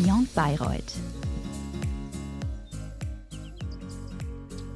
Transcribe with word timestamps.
Beyond 0.00 0.32
Bayreuth. 0.32 0.92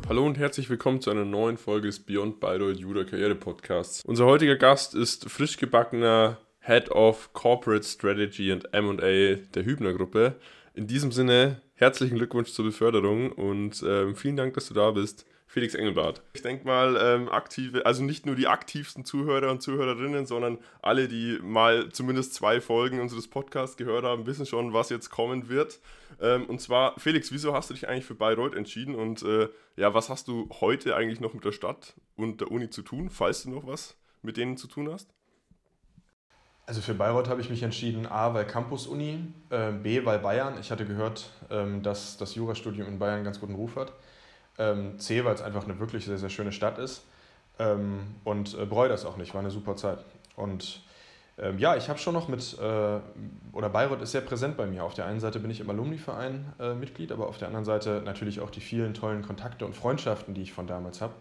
Hallo 0.08 0.26
und 0.26 0.36
herzlich 0.36 0.68
willkommen 0.68 1.00
zu 1.00 1.12
einer 1.12 1.24
neuen 1.24 1.58
Folge 1.58 1.86
des 1.86 2.00
Beyond 2.00 2.40
Bayreuth 2.40 2.80
Judo 2.80 3.04
Karriere 3.04 3.36
Podcasts. 3.36 4.02
Unser 4.04 4.26
heutiger 4.26 4.56
Gast 4.56 4.96
ist 4.96 5.30
frisch 5.30 5.58
gebackener 5.58 6.38
Head 6.58 6.90
of 6.90 7.32
Corporate 7.34 7.84
Strategy 7.84 8.50
and 8.50 8.74
M&A 8.74 9.36
der 9.54 9.64
Hübner 9.64 9.92
Gruppe. 9.92 10.40
In 10.74 10.88
diesem 10.88 11.12
Sinne 11.12 11.62
herzlichen 11.74 12.16
Glückwunsch 12.16 12.50
zur 12.50 12.64
Beförderung 12.64 13.30
und 13.30 13.80
ähm, 13.86 14.16
vielen 14.16 14.36
Dank, 14.36 14.54
dass 14.54 14.66
du 14.66 14.74
da 14.74 14.90
bist. 14.90 15.24
Felix 15.52 15.74
Engelbart. 15.74 16.22
Ich 16.32 16.40
denke 16.40 16.66
mal, 16.66 16.96
ähm, 16.98 17.28
aktive, 17.28 17.84
also 17.84 18.02
nicht 18.02 18.24
nur 18.24 18.36
die 18.36 18.48
aktivsten 18.48 19.04
Zuhörer 19.04 19.50
und 19.50 19.60
Zuhörerinnen, 19.60 20.24
sondern 20.24 20.56
alle, 20.80 21.08
die 21.08 21.38
mal 21.42 21.90
zumindest 21.92 22.32
zwei 22.32 22.62
Folgen 22.62 23.00
unseres 23.00 23.28
Podcasts 23.28 23.76
gehört 23.76 24.02
haben, 24.02 24.24
wissen 24.24 24.46
schon, 24.46 24.72
was 24.72 24.88
jetzt 24.88 25.10
kommen 25.10 25.50
wird. 25.50 25.78
Ähm, 26.22 26.46
und 26.46 26.62
zwar, 26.62 26.98
Felix, 26.98 27.32
wieso 27.32 27.52
hast 27.52 27.68
du 27.68 27.74
dich 27.74 27.86
eigentlich 27.86 28.06
für 28.06 28.14
Bayreuth 28.14 28.54
entschieden 28.54 28.94
und 28.94 29.20
äh, 29.24 29.50
ja, 29.76 29.92
was 29.92 30.08
hast 30.08 30.26
du 30.26 30.48
heute 30.62 30.96
eigentlich 30.96 31.20
noch 31.20 31.34
mit 31.34 31.44
der 31.44 31.52
Stadt 31.52 31.96
und 32.16 32.40
der 32.40 32.50
Uni 32.50 32.70
zu 32.70 32.80
tun, 32.80 33.10
falls 33.10 33.42
du 33.42 33.50
noch 33.50 33.66
was 33.66 33.94
mit 34.22 34.38
denen 34.38 34.56
zu 34.56 34.68
tun 34.68 34.90
hast? 34.90 35.10
Also 36.64 36.80
für 36.80 36.94
Bayreuth 36.94 37.28
habe 37.28 37.42
ich 37.42 37.50
mich 37.50 37.62
entschieden, 37.62 38.06
A, 38.06 38.32
weil 38.32 38.46
Campus-Uni, 38.46 39.18
äh, 39.50 39.72
B, 39.72 40.02
weil 40.06 40.18
Bayern. 40.18 40.54
Ich 40.58 40.70
hatte 40.70 40.86
gehört, 40.86 41.28
ähm, 41.50 41.82
dass 41.82 42.16
das 42.16 42.36
Jurastudium 42.36 42.88
in 42.88 42.98
Bayern 42.98 43.16
einen 43.16 43.24
ganz 43.24 43.38
guten 43.38 43.54
Ruf 43.54 43.76
hat. 43.76 43.92
Ähm, 44.58 44.98
C, 44.98 45.24
weil 45.24 45.34
es 45.34 45.42
einfach 45.42 45.64
eine 45.64 45.78
wirklich 45.78 46.04
sehr, 46.04 46.18
sehr 46.18 46.28
schöne 46.28 46.52
Stadt 46.52 46.78
ist. 46.78 47.04
Ähm, 47.58 48.00
und 48.24 48.56
äh, 48.58 48.66
bereue 48.66 48.88
das 48.88 49.04
auch 49.04 49.16
nicht, 49.16 49.34
war 49.34 49.40
eine 49.40 49.50
super 49.50 49.76
Zeit. 49.76 50.04
Und 50.36 50.82
ähm, 51.38 51.58
ja, 51.58 51.76
ich 51.76 51.88
habe 51.88 51.98
schon 51.98 52.14
noch 52.14 52.28
mit, 52.28 52.58
äh, 52.58 52.98
oder 53.52 53.68
Bayreuth 53.68 54.02
ist 54.02 54.12
sehr 54.12 54.20
präsent 54.20 54.56
bei 54.56 54.66
mir. 54.66 54.84
Auf 54.84 54.94
der 54.94 55.06
einen 55.06 55.20
Seite 55.20 55.38
bin 55.38 55.50
ich 55.50 55.60
im 55.60 55.70
Alumni-Verein 55.70 56.52
äh, 56.60 56.74
Mitglied, 56.74 57.12
aber 57.12 57.28
auf 57.28 57.38
der 57.38 57.48
anderen 57.48 57.64
Seite 57.64 58.02
natürlich 58.04 58.40
auch 58.40 58.50
die 58.50 58.60
vielen 58.60 58.94
tollen 58.94 59.22
Kontakte 59.22 59.64
und 59.64 59.74
Freundschaften, 59.74 60.34
die 60.34 60.42
ich 60.42 60.52
von 60.52 60.66
damals 60.66 61.00
habe 61.00 61.14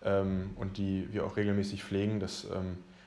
und 0.00 0.76
die 0.76 1.12
wir 1.12 1.26
auch 1.26 1.36
regelmäßig 1.36 1.82
pflegen. 1.82 2.20
Das, 2.20 2.46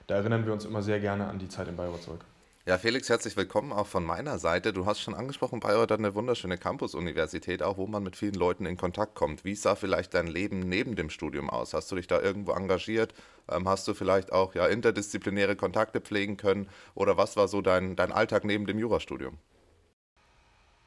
da 0.08 0.16
erinnern 0.16 0.46
wir 0.46 0.52
uns 0.52 0.66
immer 0.66 0.82
sehr 0.82 1.00
gerne 1.00 1.26
an 1.28 1.40
die 1.40 1.48
Zeit 1.48 1.70
in 1.70 1.78
Bayreuth 1.78 2.04
zurück. 2.04 2.26
Ja, 2.64 2.78
Felix, 2.78 3.10
herzlich 3.10 3.36
willkommen 3.36 3.74
auch 3.74 3.88
von 3.88 4.06
meiner 4.06 4.38
Seite. 4.38 4.72
Du 4.72 4.86
hast 4.86 5.02
schon 5.02 5.16
angesprochen, 5.16 5.60
Bayreuth 5.60 5.90
hat 5.90 5.98
eine 5.98 6.14
wunderschöne 6.14 6.60
Campus-Universität, 6.60 7.64
auch 7.64 7.78
wo 7.78 7.88
man 7.88 8.04
mit 8.04 8.16
vielen 8.16 8.36
Leuten 8.36 8.68
in 8.68 8.78
Kontakt 8.78 9.16
kommt. 9.16 9.44
Wie 9.44 9.56
sah 9.56 9.74
vielleicht 9.74 10.14
dein 10.14 10.28
Leben 10.28 10.60
neben 10.60 10.96
dem 10.96 11.10
Studium 11.10 11.50
aus? 11.50 11.74
Hast 11.74 11.92
du 11.92 11.96
dich 11.96 12.06
da 12.06 12.22
irgendwo 12.22 12.52
engagiert? 12.52 13.16
Ähm, 13.50 13.68
hast 13.68 13.88
du 13.88 13.96
vielleicht 13.96 14.32
auch 14.32 14.54
ja, 14.54 14.68
interdisziplinäre 14.68 15.56
Kontakte 15.56 16.02
pflegen 16.02 16.38
können? 16.38 16.70
Oder 16.94 17.18
was 17.18 17.36
war 17.36 17.48
so 17.48 17.64
dein, 17.64 17.96
dein 17.96 18.12
Alltag 18.12 18.44
neben 18.44 18.68
dem 18.68 18.78
Jurastudium? 18.78 19.40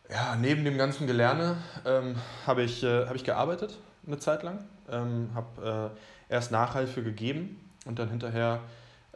Ja, 0.09 0.37
neben 0.37 0.65
dem 0.65 0.79
ganzen 0.79 1.09
Gelerne 1.09 1.57
ähm, 1.85 2.15
habe 2.47 2.63
ich, 2.63 2.85
äh, 2.85 3.09
hab 3.09 3.17
ich 3.17 3.25
gearbeitet 3.25 3.81
eine 4.07 4.21
Zeit 4.21 4.45
lang. 4.45 4.65
Ähm, 4.89 5.31
habe 5.35 5.93
äh, 6.31 6.33
erst 6.33 6.53
Nachhilfe 6.53 7.03
gegeben 7.03 7.69
und 7.85 7.99
dann 7.99 8.11
hinterher 8.11 8.61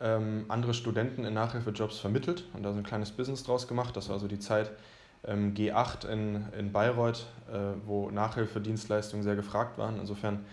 ähm, 0.01 0.45
andere 0.49 0.75
Studenten 0.75 1.25
in 1.25 1.35
Nachhilfejobs 1.35 1.99
vermittelt 1.99 2.45
und 2.55 2.63
da 2.63 2.73
so 2.73 2.79
ein 2.79 2.85
kleines 2.85 3.11
Business 3.11 3.43
draus 3.43 3.67
gemacht. 3.67 3.97
Das 3.97 4.09
war 4.09 4.19
so 4.19 4.29
die 4.29 4.39
Zeit 4.39 4.71
ähm, 5.25 5.55
G8 5.55 6.07
in, 6.09 6.45
in 6.57 6.73
Bayreuth, 6.73 7.27
äh, 7.51 7.59
wo 7.85 8.11
Nachhilfedienstleistungen 8.11 9.25
sehr 9.25 9.37
gefragt 9.37 9.79
waren. 9.79 9.99
Insofern 9.99 10.45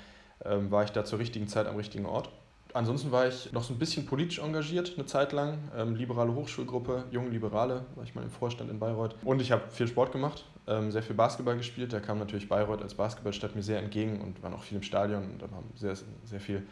ähm, 0.43 0.71
war 0.71 0.83
ich 0.83 0.91
da 0.91 1.05
zur 1.05 1.19
richtigen 1.19 1.47
Zeit 1.47 1.67
am 1.67 1.75
richtigen 1.75 2.05
Ort. 2.05 2.29
Ansonsten 2.73 3.11
war 3.11 3.25
ich 3.25 3.53
noch 3.53 3.63
so 3.63 3.73
ein 3.73 3.79
bisschen 3.79 4.05
politisch 4.05 4.39
engagiert, 4.39 4.93
eine 4.97 5.05
Zeit 5.05 5.31
lang. 5.31 5.59
Ähm, 5.77 5.95
liberale 5.95 6.35
Hochschulgruppe, 6.35 7.05
Junge 7.09 7.29
Liberale, 7.29 7.85
war 7.95 8.03
ich 8.03 8.15
mal 8.15 8.23
im 8.23 8.29
Vorstand 8.29 8.69
in 8.69 8.79
Bayreuth. 8.79 9.15
Und 9.23 9.41
ich 9.41 9.53
habe 9.53 9.63
viel 9.69 9.87
Sport 9.87 10.11
gemacht, 10.11 10.43
ähm, 10.67 10.91
sehr 10.91 11.01
viel 11.01 11.15
Basketball 11.15 11.55
gespielt. 11.55 11.93
Da 11.93 12.01
kam 12.01 12.19
natürlich 12.19 12.49
Bayreuth 12.49 12.81
als 12.81 12.95
Basketballstadt 12.95 13.55
mir 13.55 13.63
sehr 13.63 13.79
entgegen 13.79 14.19
und 14.19 14.43
war 14.43 14.49
noch 14.49 14.63
viel 14.63 14.75
im 14.75 14.83
Stadion 14.83 15.23
und 15.23 15.41
haben 15.43 15.71
sehr, 15.75 15.95
sehr 16.25 16.41
viel 16.41 16.67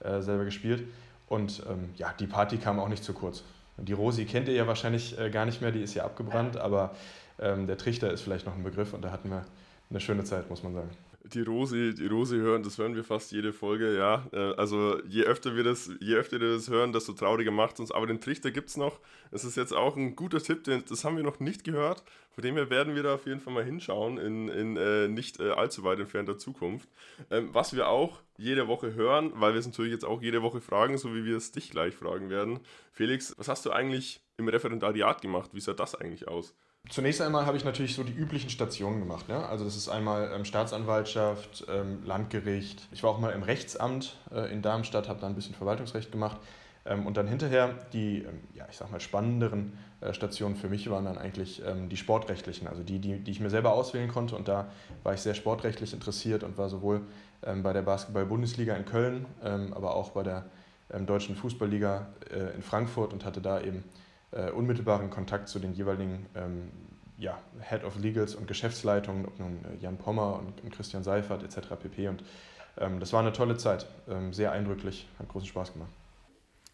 äh, 0.00 0.20
selber 0.20 0.44
gespielt. 0.44 0.88
Und 1.34 1.62
ähm, 1.68 1.90
ja, 1.96 2.14
die 2.18 2.28
Party 2.28 2.58
kam 2.58 2.78
auch 2.78 2.88
nicht 2.88 3.02
zu 3.02 3.12
kurz. 3.12 3.42
Die 3.76 3.92
Rosi 3.92 4.24
kennt 4.24 4.46
ihr 4.46 4.54
ja 4.54 4.68
wahrscheinlich 4.68 5.18
äh, 5.18 5.30
gar 5.30 5.44
nicht 5.46 5.60
mehr, 5.60 5.72
die 5.72 5.82
ist 5.82 5.94
ja 5.94 6.04
abgebrannt, 6.04 6.56
aber 6.56 6.94
ähm, 7.40 7.66
der 7.66 7.76
Trichter 7.76 8.12
ist 8.12 8.22
vielleicht 8.22 8.46
noch 8.46 8.54
ein 8.54 8.62
Begriff 8.62 8.92
und 8.92 9.02
da 9.02 9.10
hatten 9.10 9.30
wir 9.30 9.44
eine 9.90 9.98
schöne 9.98 10.22
Zeit, 10.22 10.48
muss 10.48 10.62
man 10.62 10.74
sagen 10.74 10.90
die 11.24 11.40
Rosi, 11.40 11.94
die 11.94 12.06
Rosi 12.06 12.36
hören, 12.36 12.62
das 12.62 12.76
hören 12.76 12.94
wir 12.94 13.04
fast 13.04 13.32
jede 13.32 13.52
Folge, 13.52 13.96
ja. 13.96 14.26
Äh, 14.32 14.54
also 14.56 15.00
je 15.06 15.24
öfter 15.24 15.56
wir 15.56 15.64
das, 15.64 15.90
je 16.00 16.16
öfter 16.16 16.38
wir 16.38 16.52
das 16.52 16.68
hören, 16.68 16.92
desto 16.92 17.14
trauriger 17.14 17.50
macht 17.50 17.74
es 17.74 17.80
uns. 17.80 17.92
Aber 17.92 18.06
den 18.06 18.20
Trichter 18.20 18.50
gibt 18.50 18.68
es 18.68 18.76
noch. 18.76 19.00
Es 19.30 19.44
ist 19.44 19.56
jetzt 19.56 19.72
auch 19.72 19.96
ein 19.96 20.16
guter 20.16 20.42
Tipp, 20.42 20.64
den, 20.64 20.84
das 20.86 21.04
haben 21.04 21.16
wir 21.16 21.24
noch 21.24 21.40
nicht 21.40 21.64
gehört. 21.64 22.04
Von 22.30 22.42
dem 22.42 22.56
her 22.56 22.68
werden 22.68 22.94
wir 22.94 23.02
da 23.02 23.14
auf 23.14 23.26
jeden 23.26 23.40
Fall 23.40 23.54
mal 23.54 23.64
hinschauen 23.64 24.18
in, 24.18 24.48
in 24.48 24.76
äh, 24.76 25.08
nicht 25.08 25.40
äh, 25.40 25.50
allzu 25.50 25.82
weit 25.84 25.98
entfernter 25.98 26.36
Zukunft. 26.36 26.88
Ähm, 27.30 27.48
was 27.52 27.74
wir 27.74 27.88
auch 27.88 28.20
jede 28.36 28.68
Woche 28.68 28.94
hören, 28.94 29.32
weil 29.36 29.54
wir 29.54 29.60
es 29.60 29.66
natürlich 29.66 29.92
jetzt 29.92 30.04
auch 30.04 30.20
jede 30.20 30.42
Woche 30.42 30.60
fragen, 30.60 30.98
so 30.98 31.14
wie 31.14 31.24
wir 31.24 31.36
es 31.36 31.52
dich 31.52 31.70
gleich 31.70 31.94
fragen 31.94 32.28
werden. 32.28 32.60
Felix, 32.92 33.34
was 33.38 33.48
hast 33.48 33.64
du 33.64 33.70
eigentlich 33.70 34.20
im 34.36 34.48
Referendariat 34.48 35.22
gemacht? 35.22 35.50
Wie 35.52 35.60
sah 35.60 35.72
das 35.72 35.94
eigentlich 35.94 36.28
aus? 36.28 36.54
Zunächst 36.90 37.22
einmal 37.22 37.46
habe 37.46 37.56
ich 37.56 37.64
natürlich 37.64 37.94
so 37.94 38.02
die 38.02 38.12
üblichen 38.12 38.50
Stationen 38.50 39.00
gemacht. 39.00 39.28
Ne? 39.28 39.46
Also 39.48 39.64
das 39.64 39.74
ist 39.74 39.88
einmal 39.88 40.30
ähm, 40.34 40.44
Staatsanwaltschaft, 40.44 41.64
ähm, 41.68 42.04
Landgericht. 42.04 42.86
Ich 42.92 43.02
war 43.02 43.10
auch 43.10 43.18
mal 43.18 43.30
im 43.30 43.42
Rechtsamt 43.42 44.16
äh, 44.30 44.52
in 44.52 44.60
Darmstadt, 44.60 45.08
habe 45.08 45.18
da 45.18 45.26
ein 45.26 45.34
bisschen 45.34 45.54
Verwaltungsrecht 45.54 46.12
gemacht. 46.12 46.36
Ähm, 46.84 47.06
und 47.06 47.16
dann 47.16 47.26
hinterher 47.26 47.74
die, 47.94 48.18
ähm, 48.18 48.40
ja, 48.52 48.66
ich 48.70 48.76
sag 48.76 48.92
mal, 48.92 49.00
spannenderen 49.00 49.78
äh, 50.02 50.12
Stationen 50.12 50.56
für 50.56 50.68
mich 50.68 50.90
waren 50.90 51.06
dann 51.06 51.16
eigentlich 51.16 51.62
ähm, 51.64 51.88
die 51.88 51.96
sportrechtlichen, 51.96 52.68
also 52.68 52.82
die, 52.82 52.98
die, 52.98 53.18
die 53.18 53.30
ich 53.30 53.40
mir 53.40 53.48
selber 53.48 53.72
auswählen 53.72 54.10
konnte. 54.10 54.36
Und 54.36 54.48
da 54.48 54.66
war 55.02 55.14
ich 55.14 55.20
sehr 55.20 55.34
sportrechtlich 55.34 55.94
interessiert 55.94 56.42
und 56.44 56.58
war 56.58 56.68
sowohl 56.68 57.00
ähm, 57.42 57.62
bei 57.62 57.72
der 57.72 57.82
Basketball-Bundesliga 57.82 58.74
in 58.74 58.84
Köln, 58.84 59.26
aber 59.74 59.94
auch 59.94 60.10
bei 60.10 60.22
der 60.22 60.44
Deutschen 61.06 61.34
Fußballliga 61.34 62.06
äh, 62.30 62.54
in 62.54 62.62
Frankfurt 62.62 63.12
und 63.12 63.24
hatte 63.24 63.40
da 63.40 63.60
eben 63.60 63.84
äh, 64.34 64.50
unmittelbaren 64.50 65.10
Kontakt 65.10 65.48
zu 65.48 65.58
den 65.58 65.72
jeweiligen 65.72 66.26
ähm, 66.34 66.70
ja, 67.18 67.38
Head 67.60 67.84
of 67.84 67.96
Legals 67.98 68.34
und 68.34 68.46
Geschäftsleitungen, 68.46 69.26
ob 69.26 69.38
nun 69.38 69.64
äh, 69.64 69.82
Jan 69.82 69.96
Pommer 69.96 70.38
und, 70.38 70.62
und, 70.62 70.72
Christian 70.72 71.02
Seifert 71.02 71.42
etc. 71.42 71.68
pp. 71.80 72.08
Und 72.08 72.24
ähm, 72.78 73.00
das 73.00 73.12
war 73.12 73.20
eine 73.20 73.32
tolle 73.32 73.56
Zeit, 73.56 73.86
ähm, 74.08 74.32
sehr 74.32 74.52
eindrücklich, 74.52 75.08
hat 75.18 75.28
großen 75.28 75.48
Spaß 75.48 75.72
gemacht. 75.72 75.90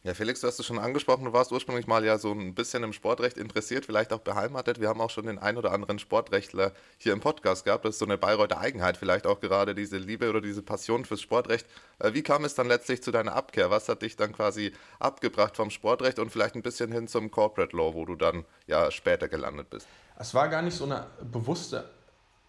Ja, 0.03 0.15
Felix, 0.15 0.41
du 0.41 0.47
hast 0.47 0.59
es 0.59 0.65
schon 0.65 0.79
angesprochen, 0.79 1.27
du 1.27 1.35
warst 1.35 1.53
ursprünglich 1.53 1.87
mal 1.87 2.03
ja 2.07 2.17
so 2.17 2.33
ein 2.33 2.55
bisschen 2.55 2.83
im 2.85 2.95
Sportrecht 2.95 3.37
interessiert, 3.37 3.85
vielleicht 3.85 4.15
auch 4.15 4.21
beheimatet. 4.21 4.81
Wir 4.81 4.89
haben 4.89 4.99
auch 4.99 5.11
schon 5.11 5.27
den 5.27 5.39
ein 5.39 5.59
oder 5.59 5.73
anderen 5.73 5.99
Sportrechtler 5.99 6.73
hier 6.97 7.13
im 7.13 7.21
Podcast 7.21 7.67
gehabt. 7.67 7.85
Das 7.85 7.97
ist 7.97 7.99
so 7.99 8.07
eine 8.07 8.17
Bayreuther 8.17 8.61
Eigenheit, 8.61 8.97
vielleicht 8.97 9.27
auch 9.27 9.41
gerade 9.41 9.75
diese 9.75 9.99
Liebe 9.99 10.31
oder 10.31 10.41
diese 10.41 10.63
Passion 10.63 11.05
fürs 11.05 11.21
Sportrecht. 11.21 11.67
Äh, 11.99 12.15
wie 12.15 12.23
kam 12.23 12.47
es 12.47 12.55
dann 12.55 12.67
letztlich 12.67 13.03
zu 13.03 13.11
deiner 13.11 13.35
Abkehr? 13.35 13.71
Was 13.71 13.91
hat 13.91 14.01
dich 14.01 14.17
dann 14.17 14.33
quasi 14.33 14.73
abgebracht 14.99 15.55
vom 15.55 15.69
Sportrecht 15.69 16.19
und 16.19 16.31
vielleicht 16.31 16.55
ein 16.55 16.63
bisschen 16.63 16.91
hin 16.93 17.07
zum 17.07 17.31
Corporate 17.31 17.77
Law, 17.77 17.93
wo 17.93 18.07
du 18.07 18.17
dann 18.17 18.47
ja 18.67 18.91
später 18.91 19.29
gelandet 19.29 19.69
bist? 19.69 19.87
Es 20.19 20.33
war 20.33 20.49
gar 20.49 20.63
nicht 20.63 20.79
so 20.79 20.85
eine 20.85 21.09
bewusste 21.31 21.91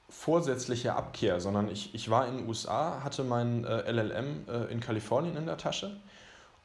vorsätzliche 0.09 0.95
Abkehr, 0.95 1.41
sondern 1.41 1.69
ich, 1.69 1.93
ich 1.93 2.09
war 2.09 2.29
in 2.29 2.37
den 2.37 2.47
USA, 2.47 3.01
hatte 3.03 3.25
mein 3.25 3.65
äh, 3.65 3.91
LLM 3.91 4.45
äh, 4.47 4.71
in 4.71 4.79
Kalifornien 4.79 5.35
in 5.35 5.47
der 5.47 5.57
Tasche 5.57 5.99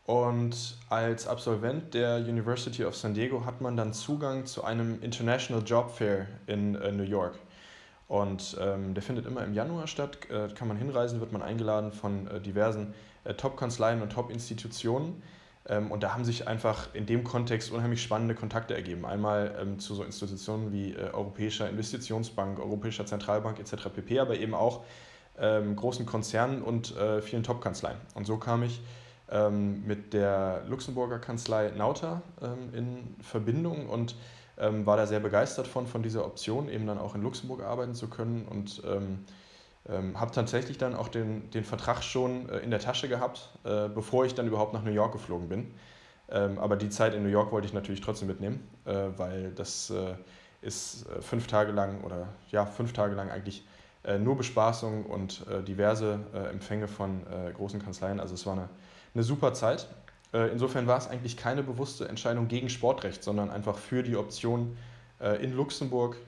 und 0.06 0.76
als 0.88 1.26
Absolvent 1.26 1.92
der 1.94 2.18
University 2.18 2.84
of 2.84 2.96
San 2.96 3.12
Diego 3.14 3.44
hat 3.44 3.60
man 3.60 3.76
dann 3.76 3.92
Zugang 3.92 4.46
zu 4.46 4.62
einem 4.62 5.02
International 5.02 5.62
Job 5.64 5.90
Fair 5.90 6.28
in 6.46 6.76
äh, 6.76 6.92
New 6.92 7.02
York. 7.02 7.36
Und 8.06 8.56
ähm, 8.60 8.94
der 8.94 9.02
findet 9.02 9.26
immer 9.26 9.42
im 9.42 9.52
Januar 9.52 9.88
statt, 9.88 10.18
äh, 10.30 10.48
kann 10.54 10.68
man 10.68 10.76
hinreisen, 10.76 11.18
wird 11.18 11.32
man 11.32 11.42
eingeladen 11.42 11.90
von 11.90 12.28
äh, 12.28 12.40
diversen 12.40 12.94
äh, 13.24 13.34
Top-Kanzleien 13.34 14.00
und 14.00 14.12
Top-Institutionen. 14.12 15.22
Ähm, 15.68 15.90
und 15.90 16.04
da 16.04 16.14
haben 16.14 16.24
sich 16.24 16.46
einfach 16.46 16.94
in 16.94 17.06
dem 17.06 17.24
Kontext 17.24 17.72
unheimlich 17.72 18.00
spannende 18.00 18.36
Kontakte 18.36 18.76
ergeben. 18.76 19.04
Einmal 19.04 19.56
ähm, 19.60 19.80
zu 19.80 19.96
so 19.96 20.04
Institutionen 20.04 20.72
wie 20.72 20.92
äh, 20.92 21.10
Europäischer 21.12 21.68
Investitionsbank, 21.68 22.60
Europäischer 22.60 23.06
Zentralbank 23.06 23.58
etc. 23.58 23.88
pp., 23.92 24.20
aber 24.20 24.38
eben 24.38 24.54
auch 24.54 24.84
ähm, 25.36 25.74
großen 25.74 26.06
Konzernen 26.06 26.62
und 26.62 26.96
äh, 26.96 27.20
vielen 27.20 27.42
Top-Kanzleien. 27.42 27.98
Und 28.14 28.24
so 28.24 28.36
kam 28.36 28.62
ich 28.62 28.80
mit 29.28 30.12
der 30.12 30.62
Luxemburger 30.68 31.18
Kanzlei 31.18 31.72
Nauta 31.76 32.22
ähm, 32.40 32.72
in 32.72 33.16
Verbindung 33.20 33.88
und 33.88 34.14
ähm, 34.58 34.86
war 34.86 34.96
da 34.96 35.06
sehr 35.06 35.20
begeistert 35.20 35.66
von, 35.66 35.86
von 35.86 36.02
dieser 36.02 36.24
Option, 36.24 36.68
eben 36.68 36.86
dann 36.86 36.98
auch 36.98 37.14
in 37.14 37.22
Luxemburg 37.22 37.62
arbeiten 37.62 37.94
zu 37.94 38.08
können 38.08 38.46
und 38.48 38.82
ähm, 38.86 39.24
ähm, 39.88 40.18
habe 40.18 40.32
tatsächlich 40.32 40.78
dann 40.78 40.94
auch 40.94 41.08
den, 41.08 41.50
den 41.50 41.64
Vertrag 41.64 42.02
schon 42.02 42.48
äh, 42.48 42.58
in 42.58 42.70
der 42.70 42.80
Tasche 42.80 43.08
gehabt, 43.08 43.50
äh, 43.64 43.88
bevor 43.88 44.24
ich 44.24 44.34
dann 44.34 44.46
überhaupt 44.46 44.72
nach 44.72 44.82
New 44.82 44.90
York 44.90 45.12
geflogen 45.12 45.48
bin. 45.48 45.74
Ähm, 46.28 46.58
aber 46.58 46.76
die 46.76 46.88
Zeit 46.88 47.14
in 47.14 47.22
New 47.22 47.28
York 47.28 47.52
wollte 47.52 47.68
ich 47.68 47.72
natürlich 47.72 48.00
trotzdem 48.00 48.26
mitnehmen, 48.26 48.66
äh, 48.84 48.94
weil 49.16 49.52
das 49.52 49.92
ist 50.62 51.06
fünf 51.20 51.46
Tage 51.46 51.70
lang 51.70 52.02
oder 52.02 52.28
ja, 52.50 52.66
fünf 52.66 52.92
Tage 52.92 53.14
lang 53.14 53.30
eigentlich 53.30 53.64
nur 54.18 54.36
Bespaßung 54.36 55.04
und 55.04 55.44
diverse 55.68 56.20
Empfänge 56.50 56.88
von 56.88 57.22
großen 57.54 57.80
Kanzleien. 57.80 58.20
Also 58.20 58.34
es 58.34 58.46
war 58.46 58.54
eine 58.54 58.68
eine 59.16 59.24
super 59.24 59.54
Zeit. 59.54 59.88
Äh, 60.34 60.52
insofern 60.52 60.86
war 60.86 60.98
es 60.98 61.08
eigentlich 61.08 61.36
keine 61.38 61.62
bewusste 61.62 62.06
Entscheidung 62.06 62.48
gegen 62.48 62.68
Sportrecht, 62.68 63.24
sondern 63.24 63.50
einfach 63.50 63.78
für 63.78 64.02
die 64.02 64.16
Option, 64.16 64.76
äh, 65.20 65.42
in 65.42 65.54
Luxemburg 65.54 66.18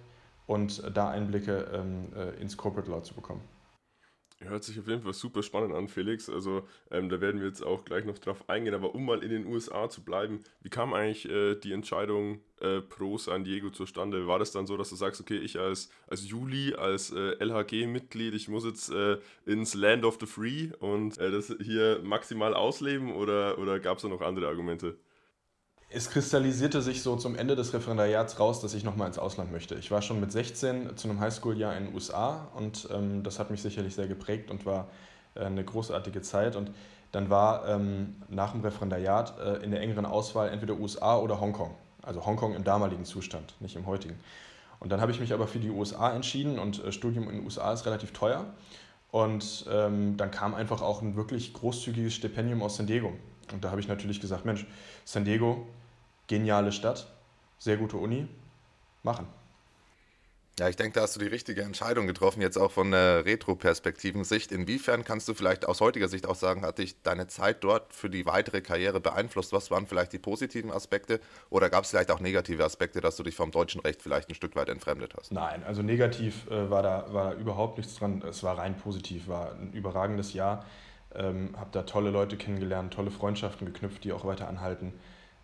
und 0.47 0.83
da 0.95 1.11
Einblicke 1.11 1.69
ähm, 1.75 2.07
äh, 2.17 2.41
ins 2.41 2.57
Corporate 2.57 2.91
Law 2.91 3.03
zu 3.03 3.15
bekommen. 3.15 3.43
Hört 4.41 4.63
sich 4.63 4.79
auf 4.79 4.87
jeden 4.87 5.03
Fall 5.03 5.15
super 5.15 5.43
spannend 5.43 5.75
an, 5.75 5.89
Felix. 5.89 6.31
Also 6.31 6.63
ähm, 6.93 7.09
da 7.09 7.21
werden 7.21 7.41
wir 7.41 7.49
jetzt 7.49 7.63
auch 7.63 7.85
gleich 7.85 8.05
noch 8.05 8.19
drauf 8.19 8.49
eingehen. 8.49 8.73
Aber 8.73 8.95
um 8.95 9.05
mal 9.05 9.25
in 9.25 9.31
den 9.31 9.47
USA 9.47 9.89
zu 9.91 10.05
bleiben, 10.05 10.45
wie 10.63 10.69
kam 10.69 10.95
eigentlich 10.95 11.29
äh, 11.29 11.57
die 11.57 11.73
Entscheidung 11.73 12.41
äh, 12.61 12.81
pro 12.81 13.19
San 13.19 13.43
Diego 13.43 13.71
zustande? 13.71 14.29
War 14.29 14.39
das 14.39 14.53
dann 14.53 14.69
so, 14.69 14.77
dass 14.77 14.91
du 14.91 14.97
sagst, 14.97 15.21
okay, 15.21 15.39
ich 15.39 15.59
als, 15.59 15.91
als 16.07 16.29
Juli, 16.29 16.75
als 16.75 17.11
äh, 17.11 17.33
LHG-Mitglied, 17.45 18.33
ich 18.35 18.49
muss 18.49 18.65
jetzt 18.65 18.91
äh, 18.91 19.19
ins 19.45 19.75
Land 19.75 20.05
of 20.05 20.19
the 20.21 20.27
Free 20.27 20.71
und 20.79 21.19
äh, 21.19 21.33
das 21.33 21.53
hier 21.61 22.01
maximal 22.05 22.55
ausleben 22.55 23.13
oder, 23.13 23.59
oder 23.59 23.81
gab 23.81 23.97
es 23.97 24.03
da 24.03 24.09
noch 24.09 24.21
andere 24.21 24.47
Argumente? 24.47 24.97
Es 25.91 26.11
kristallisierte 26.11 26.83
sich 26.83 27.03
so 27.03 27.17
zum 27.17 27.35
Ende 27.35 27.57
des 27.57 27.73
Referendariats 27.73 28.39
raus, 28.39 28.61
dass 28.61 28.75
ich 28.75 28.85
nochmal 28.85 29.09
ins 29.09 29.19
Ausland 29.19 29.51
möchte. 29.51 29.75
Ich 29.77 29.91
war 29.91 30.03
schon 30.03 30.21
mit 30.21 30.31
16 30.31 30.99
zu 30.99 31.09
einem 31.09 31.19
Highschool-Jahr 31.19 31.75
in 31.79 31.87
den 31.87 31.95
USA 31.95 32.49
und 32.55 32.87
ähm, 32.93 33.23
das 33.23 33.39
hat 33.39 33.51
mich 33.51 33.63
sicherlich 33.63 33.95
sehr 33.95 34.07
geprägt 34.07 34.51
und 34.51 34.67
war 34.67 34.89
äh, 35.35 35.45
eine 35.45 35.65
großartige 35.65 36.21
Zeit. 36.21 36.57
Und 36.57 36.73
dann 37.11 37.31
war 37.31 37.67
ähm, 37.67 38.17
nach 38.29 38.53
dem 38.53 38.61
Referendariat 38.61 39.39
äh, 39.41 39.65
in 39.65 39.71
der 39.71 39.81
engeren 39.81 40.05
Auswahl 40.05 40.51
entweder 40.51 40.75
USA 40.75 41.17
oder 41.17 41.41
Hongkong. 41.41 41.75
Also 42.03 42.27
Hongkong 42.27 42.55
im 42.55 42.65
damaligen 42.65 43.07
Zustand, 43.07 43.55
nicht 43.61 43.75
im 43.75 43.87
heutigen. 43.87 44.21
Und 44.81 44.93
dann 44.93 45.01
habe 45.01 45.11
ich 45.11 45.21
mich 45.21 45.33
aber 45.33 45.47
für 45.47 45.59
die 45.59 45.71
USA 45.71 46.15
entschieden 46.15 46.59
und 46.59 46.85
äh, 46.85 46.93
Studium 46.93 47.31
in 47.31 47.37
den 47.37 47.45
USA 47.45 47.73
ist 47.73 47.87
relativ 47.87 48.13
teuer. 48.13 48.45
Und 49.11 49.65
ähm, 49.73 50.19
dann 50.19 50.31
kam 50.31 50.55
einfach 50.55 50.83
auch 50.83 51.01
ein 51.01 51.17
wirklich 51.17 51.55
großzügiges 51.55 52.13
Stipendium 52.13 52.63
aus 52.63 52.77
San 52.77 52.87
Diego. 52.87 53.15
Und 53.53 53.65
da 53.65 53.71
habe 53.71 53.81
ich 53.81 53.89
natürlich 53.89 54.21
gesagt, 54.21 54.45
Mensch, 54.45 54.67
San 55.05 55.25
Diego, 55.25 55.67
geniale 56.27 56.73
Stadt, 56.73 57.09
sehr 57.59 57.77
gute 57.77 57.97
Uni, 57.97 58.29
machen. 59.03 59.27
Ja, 60.59 60.69
ich 60.69 60.75
denke, 60.75 60.95
da 60.95 61.03
hast 61.03 61.15
du 61.15 61.21
die 61.21 61.29
richtige 61.29 61.63
Entscheidung 61.63 62.09
getroffen, 62.09 62.41
jetzt 62.41 62.57
auch 62.57 62.73
von 62.73 62.91
der 62.91 63.25
Retro-Perspektiven-Sicht. 63.25 64.51
Inwiefern 64.51 65.05
kannst 65.05 65.29
du 65.29 65.35
vielleicht 65.35 65.69
aus 65.69 65.81
heutiger 65.81 66.09
Sicht 66.09 66.27
auch 66.27 66.35
sagen, 66.35 66.63
hat 66.63 66.79
dich 66.79 67.01
deine 67.03 67.29
Zeit 67.29 67.63
dort 67.63 67.95
für 67.95 68.11
die 68.11 68.27
weitere 68.27 68.61
Karriere 68.61 68.99
beeinflusst? 68.99 69.53
Was 69.53 69.71
waren 69.71 69.87
vielleicht 69.87 70.13
die 70.13 70.19
positiven 70.19 70.73
Aspekte 70.73 71.21
oder 71.49 71.71
gab 71.71 71.85
es 71.85 71.91
vielleicht 71.91 72.11
auch 72.11 72.19
negative 72.19 72.65
Aspekte, 72.65 73.01
dass 73.01 73.15
du 73.15 73.23
dich 73.23 73.37
vom 73.37 73.53
deutschen 73.53 73.81
Recht 73.83 74.03
vielleicht 74.03 74.31
ein 74.31 74.35
Stück 74.35 74.57
weit 74.57 74.69
entfremdet 74.69 75.15
hast? 75.17 75.31
Nein, 75.31 75.63
also 75.63 75.83
negativ 75.83 76.51
äh, 76.51 76.69
war, 76.69 76.83
da, 76.83 77.07
war 77.13 77.35
da 77.35 77.41
überhaupt 77.41 77.79
nichts 77.79 77.95
dran. 77.95 78.21
Es 78.29 78.43
war 78.43 78.59
rein 78.59 78.77
positiv, 78.77 79.29
war 79.29 79.53
ein 79.53 79.73
überragendes 79.73 80.33
Jahr. 80.33 80.65
Ähm, 81.19 81.51
habe 81.57 81.71
da 81.73 81.83
tolle 81.83 82.11
Leute 82.11 82.37
kennengelernt, 82.37 82.95
tolle 82.95 83.11
Freundschaften 83.11 83.67
geknüpft, 83.67 84.05
die 84.05 84.13
auch 84.13 84.25
weiter 84.25 84.49
anhalten. 84.49 84.93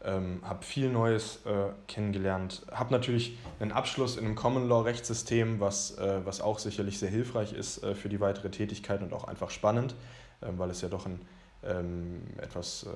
Ähm, 0.05 0.41
habe 0.45 0.65
viel 0.65 0.89
Neues 0.89 1.41
äh, 1.47 1.73
kennengelernt. 1.89 2.65
Habe 2.71 2.93
natürlich 2.93 3.37
einen 3.59 3.73
Abschluss 3.73 4.17
in 4.17 4.25
einem 4.25 4.37
Common 4.37 4.69
Law 4.69 4.83
Rechtssystem, 4.83 5.59
was, 5.59 5.99
äh, 5.99 6.21
was 6.25 6.41
auch 6.41 6.61
sicherlich 6.61 6.99
sehr 6.99 7.11
hilfreich 7.11 7.53
ist 7.53 7.83
äh, 7.83 7.95
für 7.95 8.09
die 8.09 8.21
weitere 8.21 8.51
Tätigkeit 8.51 9.03
und 9.03 9.13
auch 9.13 9.25
einfach 9.25 9.51
spannend, 9.51 9.97
ähm, 10.43 10.59
weil 10.59 10.71
es 10.71 10.81
ja 10.81 10.89
doch 10.89 11.07
ein 11.07 11.21
ähm, 11.65 12.23
etwas 12.41 12.85
äh, 12.85 12.89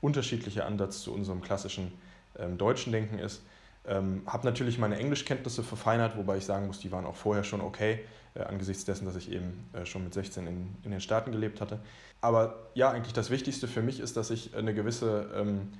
unterschiedlicher 0.00 0.64
Ansatz 0.66 1.02
zu 1.02 1.12
unserem 1.12 1.42
klassischen 1.42 1.92
ähm, 2.38 2.56
deutschen 2.56 2.92
Denken 2.92 3.18
ist. 3.18 3.42
Ähm, 3.86 4.22
habe 4.26 4.46
natürlich 4.46 4.78
meine 4.78 4.98
Englischkenntnisse 4.98 5.62
verfeinert, 5.62 6.16
wobei 6.16 6.38
ich 6.38 6.46
sagen 6.46 6.66
muss, 6.66 6.80
die 6.80 6.90
waren 6.90 7.04
auch 7.04 7.16
vorher 7.16 7.44
schon 7.44 7.60
okay, 7.60 8.00
äh, 8.34 8.42
angesichts 8.42 8.84
dessen, 8.84 9.04
dass 9.04 9.16
ich 9.16 9.30
eben 9.30 9.68
äh, 9.74 9.84
schon 9.84 10.04
mit 10.04 10.14
16 10.14 10.46
in, 10.46 10.74
in 10.82 10.90
den 10.90 11.00
Staaten 11.00 11.32
gelebt 11.32 11.60
hatte. 11.60 11.80
Aber 12.20 12.70
ja, 12.74 12.90
eigentlich 12.90 13.12
das 13.12 13.30
Wichtigste 13.30 13.68
für 13.68 13.82
mich 13.82 14.00
ist, 14.00 14.16
dass 14.16 14.30
ich 14.30 14.56
eine 14.56 14.72
gewisse 14.72 15.30
ähm, 15.36 15.72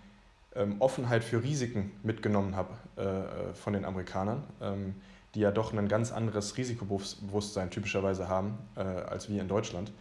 ähm, 0.54 0.76
Offenheit 0.80 1.24
für 1.24 1.42
Risiken 1.42 1.92
mitgenommen 2.02 2.54
habe 2.56 2.74
äh, 2.96 3.02
äh 3.02 3.54
von 3.54 3.72
den 3.72 3.84
Amerikanern, 3.84 4.44
ähm, 4.60 4.94
die 5.34 5.40
ja 5.40 5.50
doch 5.50 5.72
ein 5.72 5.88
ganz 5.88 6.12
anderes 6.12 6.56
Risikobewusstsein 6.56 7.70
typischerweise 7.70 8.28
haben 8.28 8.58
äh, 8.76 8.80
als 8.80 9.28
wir 9.28 9.40
in 9.40 9.48
Deutschland. 9.48 9.92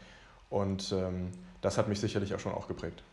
Und 0.49 0.91
ähm, 0.91 1.31
das 1.61 1.77
hat 1.77 1.87
mich 1.87 1.99
sicherlich 1.99 2.35
auch 2.35 2.39
schon 2.39 2.51
auch 2.51 2.67
geprägt. 2.67 3.03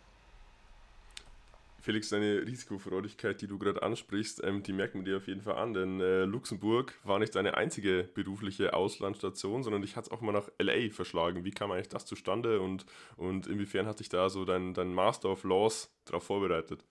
Felix, 1.80 2.10
deine 2.10 2.46
Risikofreudigkeit, 2.46 3.40
die 3.40 3.46
du 3.46 3.58
gerade 3.58 3.82
ansprichst, 3.82 4.42
ähm, 4.44 4.62
die 4.62 4.72
merkt 4.72 4.94
man 4.94 5.04
dir 5.04 5.16
auf 5.16 5.26
jeden 5.26 5.40
Fall 5.40 5.56
an, 5.56 5.72
denn 5.72 6.00
äh, 6.00 6.24
Luxemburg 6.24 6.94
war 7.04 7.18
nicht 7.18 7.34
deine 7.34 7.56
einzige 7.56 8.04
berufliche 8.14 8.74
Auslandsstation, 8.74 9.62
sondern 9.62 9.82
dich 9.82 9.96
hat 9.96 10.04
es 10.04 10.10
auch 10.10 10.20
mal 10.20 10.32
nach 10.32 10.48
LA 10.60 10.90
verschlagen. 10.90 11.44
Wie 11.44 11.50
kam 11.52 11.70
eigentlich 11.70 11.88
das 11.88 12.04
zustande 12.04 12.60
und, 12.60 12.84
und 13.16 13.46
inwiefern 13.46 13.86
hat 13.86 14.00
dich 14.00 14.10
da 14.10 14.28
so 14.28 14.44
dein, 14.44 14.74
dein 14.74 14.92
Master 14.92 15.30
of 15.30 15.44
Laws 15.44 15.90
darauf 16.04 16.24
vorbereitet? 16.24 16.84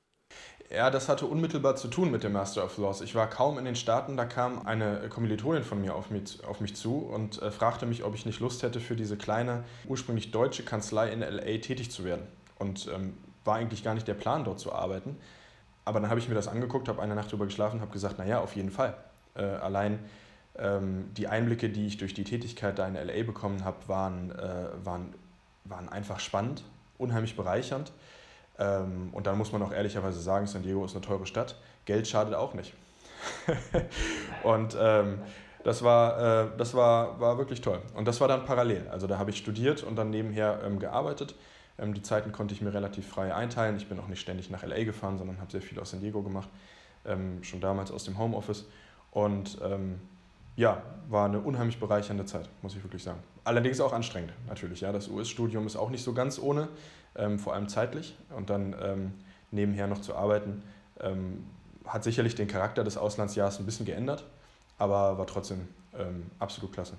Ja, 0.72 0.92
das 0.92 1.10
hatte 1.10 1.26
unmittelbar 1.26 1.76
zu 1.76 1.88
tun 1.88 2.12
mit 2.12 2.24
dem 2.24 2.34
Master 2.34 2.64
of 2.64 2.78
Laws. 2.78 3.02
Ich 3.02 3.16
war 3.16 3.28
kaum 3.28 3.58
in 3.58 3.66
den 3.66 3.76
Staaten, 3.76 4.18
da 4.18 4.26
kam 4.26 4.66
eine 4.68 5.10
Kommilitonin 5.10 5.64
von 5.64 5.82
mir 5.82 5.96
auf 5.96 6.12
mich, 6.12 6.44
auf 6.44 6.62
mich 6.62 6.76
zu 6.76 6.98
und 6.98 7.42
äh, 7.42 7.50
fragte 7.50 7.88
mich, 7.88 8.04
ob 8.04 8.14
ich 8.14 8.26
nicht 8.26 8.40
Lust 8.40 8.62
hätte, 8.62 8.80
für 8.80 8.96
diese 8.96 9.18
kleine, 9.18 9.64
ursprünglich 9.88 10.30
deutsche 10.30 10.64
Kanzlei 10.64 11.12
in 11.12 11.22
LA 11.22 11.58
tätig 11.60 11.90
zu 11.90 12.04
werden. 12.04 12.28
Und 12.60 12.88
ähm, 12.94 13.14
war 13.46 13.56
eigentlich 13.56 13.84
gar 13.84 13.94
nicht 13.94 14.08
der 14.08 14.14
Plan, 14.14 14.44
dort 14.44 14.60
zu 14.60 14.74
arbeiten. 14.74 15.18
Aber 15.86 16.00
dann 16.00 16.10
habe 16.10 16.20
ich 16.20 16.30
mir 16.30 16.36
das 16.36 16.48
angeguckt, 16.48 16.88
habe 16.88 17.02
eine 17.02 17.16
Nacht 17.16 17.32
drüber 17.32 17.46
geschlafen, 17.46 17.82
habe 17.82 17.92
gesagt, 17.92 18.20
naja, 18.20 18.40
auf 18.40 18.56
jeden 18.56 18.72
Fall. 18.72 18.96
Äh, 19.36 19.44
allein 19.44 20.00
ähm, 20.58 21.10
die 21.16 21.28
Einblicke, 21.28 21.70
die 21.70 21.88
ich 21.88 21.98
durch 21.98 22.14
die 22.14 22.24
Tätigkeit 22.24 22.78
da 22.78 22.88
in 22.88 22.96
LA 22.96 23.24
bekommen 23.24 23.64
habe, 23.64 23.78
waren, 23.88 24.32
äh, 24.32 24.68
waren, 24.84 25.14
waren 25.64 25.90
einfach 25.90 26.20
spannend, 26.20 26.64
unheimlich 26.98 27.36
bereichernd. 27.36 27.92
Ähm, 28.60 29.10
und 29.14 29.26
dann 29.26 29.38
muss 29.38 29.52
man 29.52 29.62
auch 29.64 29.72
ehrlicherweise 29.72 30.20
sagen, 30.20 30.46
San 30.48 30.64
Diego 30.64 30.84
ist 30.86 30.96
eine 30.96 31.02
teure 31.02 31.26
Stadt. 31.26 31.56
Geld 31.86 32.08
schadet 32.08 32.36
auch 32.36 32.54
nicht. 32.54 32.74
und 34.44 34.78
ähm, 34.80 35.20
das, 35.64 35.84
war, 35.84 36.44
äh, 36.44 36.48
das 36.58 36.74
war, 36.74 37.20
war 37.20 37.38
wirklich 37.38 37.62
toll. 37.62 37.82
Und 37.96 38.08
das 38.08 38.20
war 38.22 38.28
dann 38.28 38.46
parallel. 38.46 38.88
Also 38.90 39.08
da 39.08 39.18
habe 39.18 39.32
ich 39.32 39.38
studiert 39.38 39.84
und 39.84 39.96
dann 39.96 40.10
nebenher 40.10 40.60
ähm, 40.66 40.80
gearbeitet. 40.80 41.36
Ähm, 41.80 41.94
die 41.94 42.02
Zeiten 42.02 42.32
konnte 42.32 42.54
ich 42.54 42.62
mir 42.62 42.74
relativ 42.74 43.08
frei 43.08 43.34
einteilen. 43.34 43.78
Ich 43.78 43.88
bin 43.88 44.00
auch 44.00 44.08
nicht 44.08 44.20
ständig 44.20 44.50
nach 44.50 44.64
LA 44.64 44.84
gefahren, 44.84 45.18
sondern 45.18 45.40
habe 45.40 45.52
sehr 45.52 45.62
viel 45.62 45.80
aus 45.80 45.92
San 45.92 46.02
Diego 46.02 46.22
gemacht, 46.22 46.50
ähm, 47.06 47.44
schon 47.44 47.62
damals 47.62 47.92
aus 47.92 48.04
dem 48.04 48.18
Homeoffice. 48.18 48.66
Und 49.12 49.58
ähm, 49.64 50.00
ja, 50.56 50.82
war 51.08 51.26
eine 51.26 51.40
unheimlich 51.40 51.80
bereichernde 51.80 52.26
Zeit, 52.26 52.50
muss 52.62 52.76
ich 52.76 52.84
wirklich 52.84 53.04
sagen. 53.04 53.20
Allerdings 53.44 53.80
auch 53.80 53.94
anstrengend, 53.94 54.34
natürlich. 54.48 54.82
Ja. 54.82 54.92
Das 54.92 55.08
US-Studium 55.08 55.66
ist 55.66 55.76
auch 55.76 55.90
nicht 55.90 56.04
so 56.04 56.14
ganz 56.14 56.38
ohne, 56.40 56.68
ähm, 57.16 57.40
vor 57.40 57.54
allem 57.54 57.70
zeitlich. 57.70 58.16
Und 58.36 58.50
dann 58.50 58.76
ähm, 58.82 59.14
nebenher 59.52 59.88
noch 59.88 60.02
zu 60.02 60.16
arbeiten, 60.16 60.62
ähm, 61.00 61.46
hat 61.86 62.04
sicherlich 62.04 62.36
den 62.36 62.48
Charakter 62.48 62.84
des 62.84 62.98
Auslandsjahres 62.98 63.60
ein 63.60 63.66
bisschen 63.66 63.86
geändert, 63.86 64.24
aber 64.78 65.18
war 65.18 65.26
trotzdem 65.26 65.68
absolut 66.38 66.72
klasse. 66.72 66.94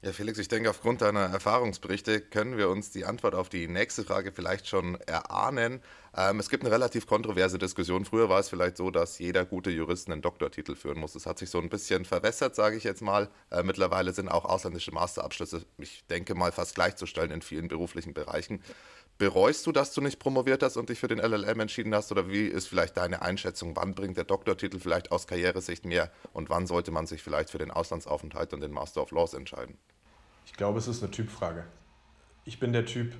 Ja, 0.00 0.12
Felix, 0.12 0.38
ich 0.38 0.46
denke, 0.46 0.70
aufgrund 0.70 1.02
deiner 1.02 1.22
Erfahrungsberichte 1.22 2.20
können 2.20 2.56
wir 2.56 2.68
uns 2.68 2.92
die 2.92 3.04
Antwort 3.04 3.34
auf 3.34 3.48
die 3.48 3.66
nächste 3.66 4.04
Frage 4.04 4.30
vielleicht 4.30 4.68
schon 4.68 4.94
erahnen. 5.00 5.82
Ähm, 6.16 6.38
es 6.38 6.50
gibt 6.50 6.62
eine 6.62 6.72
relativ 6.72 7.08
kontroverse 7.08 7.58
Diskussion. 7.58 8.04
Früher 8.04 8.28
war 8.28 8.38
es 8.38 8.48
vielleicht 8.48 8.76
so, 8.76 8.92
dass 8.92 9.18
jeder 9.18 9.44
gute 9.44 9.70
Jurist 9.70 10.08
einen 10.08 10.22
Doktortitel 10.22 10.76
führen 10.76 11.00
muss. 11.00 11.14
Das 11.14 11.26
hat 11.26 11.40
sich 11.40 11.50
so 11.50 11.58
ein 11.58 11.68
bisschen 11.68 12.04
verwässert, 12.04 12.54
sage 12.54 12.76
ich 12.76 12.84
jetzt 12.84 13.02
mal. 13.02 13.28
Äh, 13.50 13.64
mittlerweile 13.64 14.12
sind 14.12 14.28
auch 14.28 14.44
ausländische 14.44 14.92
Masterabschlüsse, 14.92 15.64
ich 15.78 16.04
denke 16.06 16.36
mal, 16.36 16.52
fast 16.52 16.76
gleichzustellen 16.76 17.32
in 17.32 17.42
vielen 17.42 17.66
beruflichen 17.66 18.14
Bereichen. 18.14 18.62
Bereust 19.18 19.66
du, 19.66 19.72
dass 19.72 19.92
du 19.92 20.00
nicht 20.00 20.20
promoviert 20.20 20.62
hast 20.62 20.76
und 20.76 20.90
dich 20.90 21.00
für 21.00 21.08
den 21.08 21.18
LLM 21.18 21.58
entschieden 21.58 21.92
hast? 21.92 22.12
Oder 22.12 22.28
wie 22.28 22.46
ist 22.46 22.68
vielleicht 22.68 22.96
deine 22.96 23.20
Einschätzung? 23.20 23.74
Wann 23.74 23.96
bringt 23.96 24.16
der 24.16 24.22
Doktortitel 24.22 24.78
vielleicht 24.78 25.10
aus 25.10 25.26
Karrieresicht 25.26 25.84
mehr 25.84 26.12
und 26.32 26.50
wann 26.50 26.68
sollte 26.68 26.92
man 26.92 27.08
sich 27.08 27.20
vielleicht 27.20 27.50
für 27.50 27.58
den 27.58 27.72
Auslandsaufenthalt 27.72 28.54
und 28.54 28.60
den 28.60 28.70
Master 28.70 29.02
of 29.02 29.10
Laws 29.10 29.34
entscheiden? 29.34 29.76
Ich 30.46 30.52
glaube, 30.52 30.78
es 30.78 30.86
ist 30.86 31.02
eine 31.02 31.10
Typfrage. 31.10 31.64
Ich 32.44 32.60
bin 32.60 32.72
der 32.72 32.86
Typ, 32.86 33.12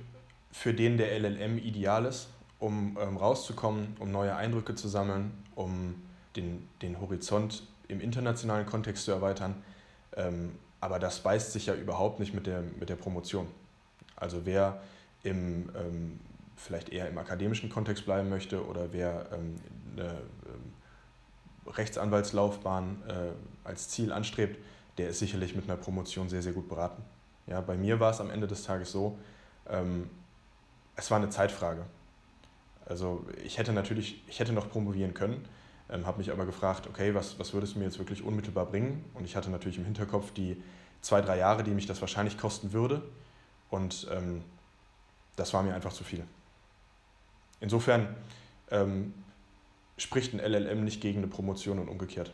für 0.51 0.73
den 0.73 0.97
der 0.97 1.19
LLM 1.19 1.57
ideal 1.57 2.05
ist, 2.05 2.29
um 2.59 2.97
ähm, 2.99 3.17
rauszukommen, 3.17 3.97
um 3.99 4.09
neue 4.09 4.33
Eindrücke 4.35 4.75
zu 4.75 4.87
sammeln, 4.87 5.31
um 5.55 6.01
den, 6.37 6.69
den 6.81 7.01
Horizont 7.01 7.67
im 7.89 7.99
internationalen 7.99 8.65
Kontext 8.65 9.03
zu 9.03 9.11
erweitern. 9.11 9.61
Ähm, 10.15 10.53
aber 10.79 10.97
das 10.97 11.19
beißt 11.23 11.51
sich 11.51 11.65
ja 11.65 11.75
überhaupt 11.75 12.21
nicht 12.21 12.33
mit 12.33 12.47
der, 12.47 12.63
mit 12.79 12.87
der 12.87 12.95
Promotion. 12.95 13.47
Also 14.15 14.45
wer 14.45 14.81
im, 15.23 15.69
ähm, 15.75 16.19
vielleicht 16.55 16.89
eher 16.89 17.07
im 17.09 17.17
akademischen 17.17 17.69
Kontext 17.69 18.05
bleiben 18.05 18.29
möchte 18.29 18.65
oder 18.65 18.91
wer 18.91 19.29
ähm, 19.33 19.55
eine 19.93 20.09
ähm, 20.09 20.73
Rechtsanwaltslaufbahn 21.67 23.03
äh, 23.07 23.67
als 23.67 23.89
Ziel 23.89 24.11
anstrebt, 24.11 24.57
der 24.97 25.09
ist 25.09 25.19
sicherlich 25.19 25.55
mit 25.55 25.65
einer 25.65 25.77
Promotion 25.77 26.29
sehr, 26.29 26.41
sehr 26.41 26.53
gut 26.53 26.67
beraten. 26.67 27.03
Ja, 27.47 27.61
bei 27.61 27.77
mir 27.77 27.99
war 27.99 28.11
es 28.11 28.19
am 28.19 28.29
Ende 28.29 28.47
des 28.47 28.63
Tages 28.63 28.91
so, 28.91 29.17
ähm, 29.67 30.09
es 30.95 31.09
war 31.09 31.17
eine 31.17 31.29
Zeitfrage. 31.29 31.85
Also 32.85 33.25
ich 33.43 33.57
hätte 33.57 33.71
natürlich, 33.71 34.23
ich 34.27 34.39
hätte 34.39 34.51
noch 34.51 34.69
promovieren 34.69 35.13
können, 35.13 35.45
ähm, 35.89 36.05
habe 36.05 36.17
mich 36.17 36.31
aber 36.31 36.45
gefragt, 36.45 36.87
okay, 36.87 37.15
was, 37.15 37.39
was 37.39 37.53
würde 37.53 37.65
es 37.65 37.75
mir 37.75 37.85
jetzt 37.85 37.99
wirklich 37.99 38.23
unmittelbar 38.23 38.65
bringen? 38.65 39.05
Und 39.13 39.25
ich 39.25 39.35
hatte 39.35 39.49
natürlich 39.49 39.77
im 39.77 39.85
Hinterkopf 39.85 40.31
die 40.31 40.61
zwei, 41.01 41.21
drei 41.21 41.37
Jahre, 41.37 41.63
die 41.63 41.71
mich 41.71 41.85
das 41.85 42.01
wahrscheinlich 42.01 42.37
kosten 42.37 42.73
würde. 42.73 43.01
Und 43.69 44.07
ähm, 44.11 44.43
das 45.39 45.53
war 45.53 45.63
mir 45.63 45.73
einfach 45.73 45.93
zu 45.93 46.03
viel. 46.03 46.23
Insofern 47.59 48.15
ähm, 48.71 49.13
spricht 49.97 50.33
ein 50.33 50.39
LLM 50.39 50.83
nicht 50.83 51.01
gegen 51.01 51.19
eine 51.19 51.27
Promotion 51.27 51.79
und 51.79 51.89
umgekehrt. 51.89 52.33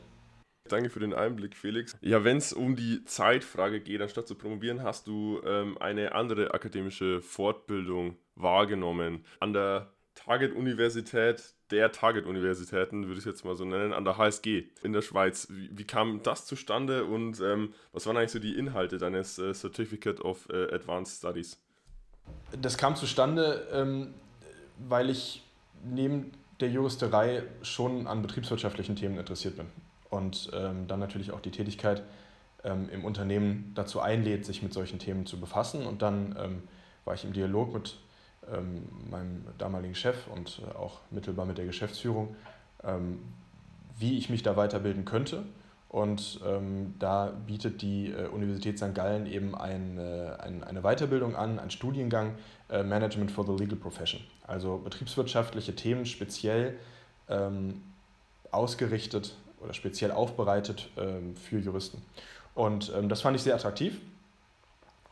Danke 0.67 0.89
für 0.89 1.00
den 1.00 1.13
Einblick, 1.13 1.55
Felix. 1.55 1.95
Ja, 2.01 2.24
wenn 2.24 2.38
es 2.38 2.51
um 2.51 2.75
die 2.75 3.05
Zeitfrage 3.05 3.81
geht, 3.81 4.01
anstatt 4.01 4.27
zu 4.27 4.35
promovieren, 4.35 4.81
hast 4.81 5.05
du 5.05 5.39
ähm, 5.45 5.77
eine 5.77 6.15
andere 6.15 6.53
akademische 6.55 7.21
Fortbildung 7.21 8.17
wahrgenommen. 8.33 9.24
An 9.39 9.53
der 9.53 9.93
Target-Universität 10.15 11.53
der 11.71 11.91
Target-Universitäten, 11.91 13.07
würde 13.07 13.19
ich 13.19 13.25
jetzt 13.25 13.43
mal 13.43 13.55
so 13.55 13.65
nennen, 13.65 13.93
an 13.93 14.05
der 14.05 14.17
HSG 14.17 14.65
in 14.83 14.93
der 14.93 15.01
Schweiz. 15.01 15.47
Wie, 15.51 15.69
wie 15.71 15.85
kam 15.85 16.21
das 16.24 16.45
zustande 16.45 17.05
und 17.05 17.39
ähm, 17.41 17.74
was 17.91 18.05
waren 18.05 18.17
eigentlich 18.17 18.31
so 18.31 18.39
die 18.39 18.57
Inhalte 18.57 18.97
deines 18.97 19.38
äh, 19.39 19.53
Certificate 19.53 20.21
of 20.21 20.47
äh, 20.50 20.74
Advanced 20.74 21.17
Studies? 21.17 21.64
Das 22.62 22.77
kam 22.77 22.96
zustande, 22.96 23.67
ähm, 23.74 24.13
weil 24.77 25.10
ich 25.10 25.44
neben 25.84 26.32
der 26.60 26.70
Juristerei 26.70 27.44
schon 27.62 28.08
an 28.08 28.22
betriebswirtschaftlichen 28.22 28.96
Themen 28.96 29.17
interessiert 29.17 29.58
bin 29.58 29.67
und 30.10 30.50
ähm, 30.53 30.88
dann 30.88 31.00
natürlich 31.00 31.32
auch 31.32 31.41
die 31.41 31.51
Tätigkeit 31.51 32.03
ähm, 32.63 32.89
im 32.91 33.05
Unternehmen 33.05 33.72
dazu 33.75 34.00
einlädt, 34.00 34.46
sich 34.46 34.63
mit 34.63 34.74
solchen 34.74 35.00
Themen 35.00 35.25
zu 35.25 35.39
befassen. 35.39 35.86
Und 35.86 36.01
dann 36.01 36.36
ähm, 36.39 36.63
war 37.03 37.13
ich 37.13 37.24
im 37.24 37.34
Dialog 37.34 37.74
mit 37.74 37.98
ähm, 38.51 38.88
meinem 39.10 39.46
damaligen 39.58 39.96
Chef 39.96 40.27
und 40.27 40.62
auch 40.77 41.00
mittelbar 41.12 41.46
mit 41.46 41.58
der 41.58 41.65
Geschäftsführung, 41.65 42.36
ähm, 42.84 43.20
wie 43.98 44.17
ich 44.17 44.29
mich 44.29 44.44
da 44.44 44.55
weiterbilden 44.55 45.05
könnte. 45.05 45.44
Und 45.96 46.42
ähm, 46.46 46.94
da 47.00 47.32
bietet 47.48 47.82
die 47.82 48.12
äh, 48.12 48.28
Universität 48.28 48.78
St. 48.78 48.94
Gallen 48.94 49.25
eben 49.28 49.56
ein, 49.56 49.98
äh, 49.98 50.36
ein, 50.40 50.62
eine 50.62 50.82
Weiterbildung 50.82 51.38
an, 51.38 51.58
einen 51.58 51.72
Studiengang 51.72 52.34
äh, 52.70 52.84
Management 52.84 53.32
for 53.32 53.46
the 53.46 53.54
Legal 53.54 53.78
Profession. 53.78 54.20
Also 54.46 54.80
betriebswirtschaftliche 54.80 55.74
Themen 55.74 56.06
speziell 56.06 56.78
ähm, 57.30 57.82
ausgerichtet 58.52 59.38
oder 59.62 59.74
speziell 59.74 60.12
aufbereitet 60.12 60.90
ähm, 60.98 61.34
für 61.38 61.60
Juristen. 61.60 62.02
Und 62.56 62.92
ähm, 62.94 63.08
das 63.08 63.22
fand 63.22 63.38
ich 63.38 63.44
sehr 63.44 63.56
attraktiv 63.56 64.02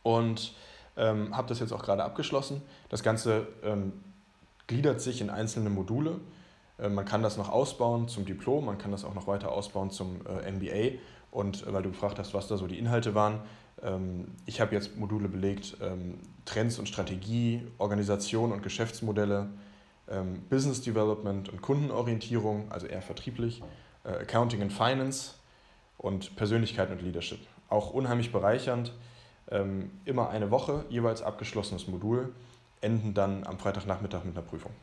und 0.02 0.54
ähm, 0.98 1.34
habe 1.34 1.48
das 1.48 1.62
jetzt 1.62 1.72
auch 1.72 1.84
gerade 1.84 2.04
abgeschlossen. 2.04 2.62
Das 2.90 3.04
Ganze 3.04 3.48
ähm, 3.63 3.94
gliedert 4.68 5.00
sich 5.00 5.22
in 5.22 5.30
einzelne 5.30 5.70
Module. 5.70 6.20
Äh, 6.77 6.89
man 6.89 7.06
kann 7.06 7.24
das 7.24 7.38
noch 7.38 7.50
ausbauen 7.50 8.08
zum 8.08 8.25
Diplom, 8.25 8.65
man 8.65 8.77
kann 8.77 8.92
das 8.92 9.06
auch 9.06 9.13
noch 9.13 9.27
weiter 9.27 9.51
ausbauen 9.51 9.92
zum 9.92 10.22
äh, 10.25 10.51
MBA. 10.51 10.98
Und 11.32 11.65
äh, 11.65 11.74
weil 11.74 11.84
du 11.84 11.89
gefragt 11.89 12.20
hast, 12.20 12.34
was 12.34 12.48
da 12.48 12.58
so 12.58 12.68
die 12.68 12.77
Inhalte 12.77 13.15
waren, 13.15 13.42
ähm, 13.82 14.27
ich 14.46 14.62
habe 14.62 14.75
jetzt 14.75 14.98
Module 14.98 15.27
belegt, 15.27 15.77
ähm, 15.82 16.20
Trends 16.46 16.80
und 16.80 16.88
Strategie, 16.88 17.65
Organisation 17.77 18.51
und 18.51 18.63
Geschäftsmodelle, 18.63 19.50
ähm, 20.10 20.42
Business 20.50 20.82
Development 20.82 21.50
und 21.50 21.62
Kundenorientierung, 21.62 22.72
also 22.72 22.88
eher 22.88 23.01
vertrieblich, 23.01 23.62
Accounting 24.06 24.62
and 24.62 24.74
Finance 24.74 25.36
und 25.98 26.36
Persönlichkeit 26.36 26.92
und 26.92 27.01
Leadership. 27.01 27.39
Auch 27.70 27.92
unheimlich 27.92 28.34
bereichernd. 28.34 28.92
Immer 30.03 30.30
eine 30.30 30.51
Woche, 30.51 30.84
jeweils 30.89 31.22
abgeschlossenes 31.22 31.88
Modul, 31.88 32.34
enden 32.82 33.13
dann 33.13 33.46
am 33.46 33.58
Freitagnachmittag 33.58 34.25
mit 34.25 34.36
einer 34.36 34.46
Prüfung. 34.46 34.74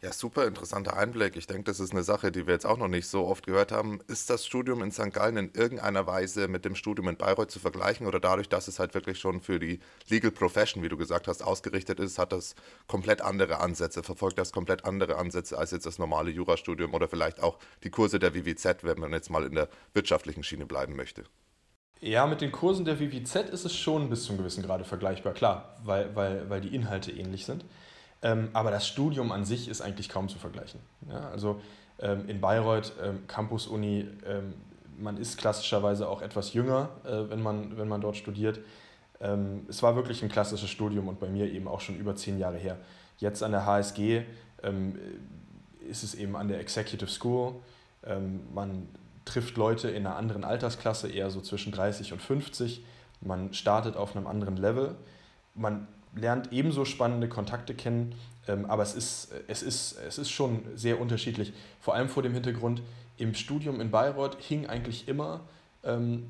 Ja, 0.00 0.12
super 0.12 0.46
interessanter 0.46 0.96
Einblick. 0.96 1.34
Ich 1.34 1.48
denke, 1.48 1.64
das 1.64 1.80
ist 1.80 1.90
eine 1.90 2.04
Sache, 2.04 2.30
die 2.30 2.46
wir 2.46 2.54
jetzt 2.54 2.66
auch 2.66 2.76
noch 2.76 2.86
nicht 2.86 3.08
so 3.08 3.26
oft 3.26 3.44
gehört 3.44 3.72
haben. 3.72 3.98
Ist 4.06 4.30
das 4.30 4.46
Studium 4.46 4.80
in 4.80 4.92
St. 4.92 5.12
Gallen 5.12 5.36
in 5.36 5.50
irgendeiner 5.54 6.06
Weise 6.06 6.46
mit 6.46 6.64
dem 6.64 6.76
Studium 6.76 7.08
in 7.08 7.16
Bayreuth 7.16 7.50
zu 7.50 7.58
vergleichen 7.58 8.06
oder 8.06 8.20
dadurch, 8.20 8.48
dass 8.48 8.68
es 8.68 8.78
halt 8.78 8.94
wirklich 8.94 9.18
schon 9.18 9.40
für 9.40 9.58
die 9.58 9.80
Legal 10.08 10.30
Profession, 10.30 10.84
wie 10.84 10.88
du 10.88 10.96
gesagt 10.96 11.26
hast, 11.26 11.42
ausgerichtet 11.42 11.98
ist, 11.98 12.16
hat 12.16 12.30
das 12.30 12.54
komplett 12.86 13.22
andere 13.22 13.58
Ansätze, 13.58 14.04
verfolgt 14.04 14.38
das 14.38 14.52
komplett 14.52 14.84
andere 14.84 15.16
Ansätze 15.16 15.58
als 15.58 15.72
jetzt 15.72 15.84
das 15.86 15.98
normale 15.98 16.30
Jurastudium 16.30 16.94
oder 16.94 17.08
vielleicht 17.08 17.42
auch 17.42 17.58
die 17.82 17.90
Kurse 17.90 18.20
der 18.20 18.36
WWZ, 18.36 18.84
wenn 18.84 19.00
man 19.00 19.12
jetzt 19.12 19.30
mal 19.30 19.44
in 19.44 19.56
der 19.56 19.68
wirtschaftlichen 19.94 20.44
Schiene 20.44 20.64
bleiben 20.66 20.94
möchte? 20.94 21.24
Ja, 22.00 22.28
mit 22.28 22.40
den 22.40 22.52
Kursen 22.52 22.84
der 22.84 23.00
WWZ 23.00 23.50
ist 23.50 23.64
es 23.64 23.74
schon 23.74 24.08
bis 24.10 24.22
zum 24.22 24.38
gewissen 24.38 24.62
Grade 24.62 24.84
vergleichbar, 24.84 25.32
klar, 25.34 25.76
weil, 25.82 26.14
weil, 26.14 26.48
weil 26.48 26.60
die 26.60 26.72
Inhalte 26.72 27.10
ähnlich 27.10 27.44
sind. 27.44 27.64
Ähm, 28.22 28.48
aber 28.52 28.70
das 28.70 28.86
Studium 28.86 29.32
an 29.32 29.44
sich 29.44 29.68
ist 29.68 29.80
eigentlich 29.80 30.08
kaum 30.08 30.28
zu 30.28 30.38
vergleichen. 30.38 30.80
Ja, 31.08 31.30
also 31.30 31.60
ähm, 32.00 32.28
in 32.28 32.40
Bayreuth, 32.40 32.92
ähm, 33.02 33.26
Campus-Uni, 33.26 34.08
ähm, 34.26 34.54
man 34.98 35.16
ist 35.16 35.38
klassischerweise 35.38 36.08
auch 36.08 36.22
etwas 36.22 36.52
jünger, 36.52 36.90
äh, 37.04 37.30
wenn, 37.30 37.42
man, 37.42 37.76
wenn 37.76 37.88
man 37.88 38.00
dort 38.00 38.16
studiert. 38.16 38.60
Ähm, 39.20 39.66
es 39.68 39.82
war 39.82 39.94
wirklich 39.96 40.22
ein 40.22 40.28
klassisches 40.28 40.70
Studium 40.70 41.08
und 41.08 41.20
bei 41.20 41.28
mir 41.28 41.50
eben 41.50 41.68
auch 41.68 41.80
schon 41.80 41.96
über 41.96 42.16
zehn 42.16 42.38
Jahre 42.38 42.56
her. 42.56 42.78
Jetzt 43.18 43.42
an 43.42 43.52
der 43.52 43.66
HSG 43.66 44.22
ähm, 44.62 44.98
ist 45.88 46.02
es 46.02 46.14
eben 46.14 46.36
an 46.36 46.48
der 46.48 46.60
Executive 46.60 47.08
School. 47.08 47.54
man 48.54 48.88
trifft 49.24 49.56
Leute 49.56 49.88
in 49.88 50.06
einer 50.06 50.16
anderen 50.16 50.44
Altersklasse, 50.44 51.10
eher 51.10 51.30
so 51.30 51.40
zwischen 51.40 51.72
30 51.72 52.12
und 52.12 52.22
50. 52.22 52.84
Man 53.20 53.52
startet 53.54 53.96
auf 53.96 54.14
einem 54.14 54.26
anderen 54.26 54.56
Level. 54.56 54.94
Man 55.54 55.88
lernt 56.14 56.52
ebenso 56.52 56.84
spannende 56.84 57.28
Kontakte 57.28 57.74
kennen, 57.74 58.14
ähm, 58.46 58.66
aber 58.66 58.82
es 58.82 58.94
ist, 58.94 59.28
es, 59.46 59.62
ist, 59.62 59.98
es 60.06 60.18
ist 60.18 60.30
schon 60.30 60.62
sehr 60.74 61.00
unterschiedlich. 61.00 61.52
Vor 61.80 61.94
allem 61.94 62.08
vor 62.08 62.22
dem 62.22 62.32
Hintergrund, 62.32 62.82
im 63.18 63.34
Studium 63.34 63.80
in 63.80 63.90
Bayreuth 63.90 64.36
hing 64.40 64.66
eigentlich 64.66 65.08
immer 65.08 65.40
ähm, 65.84 66.28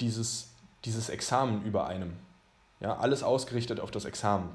dieses, 0.00 0.50
dieses 0.84 1.08
Examen 1.08 1.64
über 1.64 1.86
einem. 1.86 2.12
Ja, 2.80 2.98
alles 2.98 3.22
ausgerichtet 3.22 3.80
auf 3.80 3.90
das 3.90 4.04
Examen. 4.04 4.50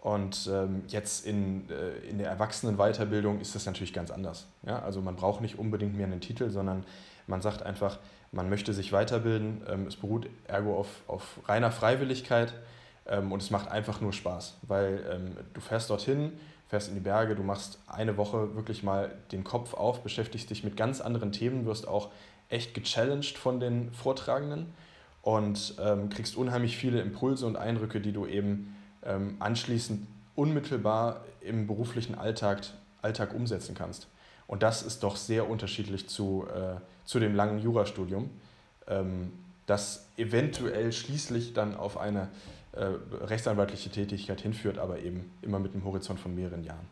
Und 0.00 0.48
ähm, 0.52 0.82
jetzt 0.88 1.26
in, 1.26 1.68
äh, 1.70 2.08
in 2.08 2.18
der 2.18 2.28
Erwachsenenweiterbildung 2.28 3.40
ist 3.40 3.54
das 3.54 3.66
natürlich 3.66 3.92
ganz 3.92 4.10
anders. 4.10 4.46
Ja? 4.64 4.80
Also 4.80 5.00
man 5.00 5.16
braucht 5.16 5.40
nicht 5.40 5.58
unbedingt 5.58 5.96
mehr 5.96 6.06
einen 6.06 6.20
Titel, 6.20 6.50
sondern 6.50 6.84
man 7.26 7.40
sagt 7.40 7.62
einfach, 7.62 7.98
man 8.32 8.48
möchte 8.48 8.72
sich 8.72 8.92
weiterbilden. 8.92 9.62
Ähm, 9.68 9.86
es 9.86 9.96
beruht 9.96 10.28
ergo 10.46 10.76
auf, 10.76 10.88
auf 11.06 11.40
reiner 11.48 11.70
Freiwilligkeit 11.70 12.52
ähm, 13.08 13.32
und 13.32 13.42
es 13.42 13.50
macht 13.50 13.68
einfach 13.68 14.00
nur 14.00 14.12
Spaß, 14.12 14.58
weil 14.62 15.04
ähm, 15.10 15.36
du 15.54 15.60
fährst 15.60 15.90
dorthin, 15.90 16.32
fährst 16.68 16.88
in 16.88 16.94
die 16.94 17.00
Berge, 17.00 17.34
du 17.34 17.42
machst 17.42 17.78
eine 17.86 18.16
Woche 18.16 18.54
wirklich 18.54 18.82
mal 18.82 19.12
den 19.32 19.44
Kopf 19.44 19.74
auf, 19.74 20.02
beschäftigst 20.02 20.50
dich 20.50 20.64
mit 20.64 20.76
ganz 20.76 21.00
anderen 21.00 21.32
Themen, 21.32 21.66
wirst 21.66 21.86
auch 21.86 22.10
echt 22.48 22.74
gechallenged 22.74 23.38
von 23.38 23.60
den 23.60 23.92
Vortragenden 23.92 24.72
und 25.22 25.74
ähm, 25.80 26.08
kriegst 26.08 26.36
unheimlich 26.36 26.76
viele 26.76 27.00
Impulse 27.00 27.46
und 27.46 27.56
Eindrücke, 27.56 28.00
die 28.00 28.12
du 28.12 28.26
eben 28.26 28.76
ähm, 29.04 29.36
anschließend 29.38 30.06
unmittelbar 30.34 31.24
im 31.40 31.66
beruflichen 31.66 32.14
Alltag, 32.14 32.62
Alltag 33.02 33.34
umsetzen 33.34 33.74
kannst. 33.74 34.08
Und 34.46 34.62
das 34.62 34.82
ist 34.82 35.02
doch 35.02 35.16
sehr 35.16 35.48
unterschiedlich 35.48 36.08
zu, 36.08 36.46
äh, 36.54 36.80
zu 37.04 37.18
dem 37.18 37.34
langen 37.34 37.58
Jurastudium, 37.58 38.30
ähm, 38.86 39.32
das 39.66 40.08
eventuell 40.16 40.92
schließlich 40.92 41.52
dann 41.52 41.74
auf 41.74 41.98
eine 41.98 42.28
rechtsanwaltliche 42.76 43.90
Tätigkeit 43.90 44.40
hinführt, 44.40 44.78
aber 44.78 45.00
eben 45.00 45.30
immer 45.42 45.58
mit 45.58 45.72
einem 45.72 45.84
Horizont 45.84 46.20
von 46.20 46.34
mehreren 46.34 46.62
Jahren. 46.62 46.86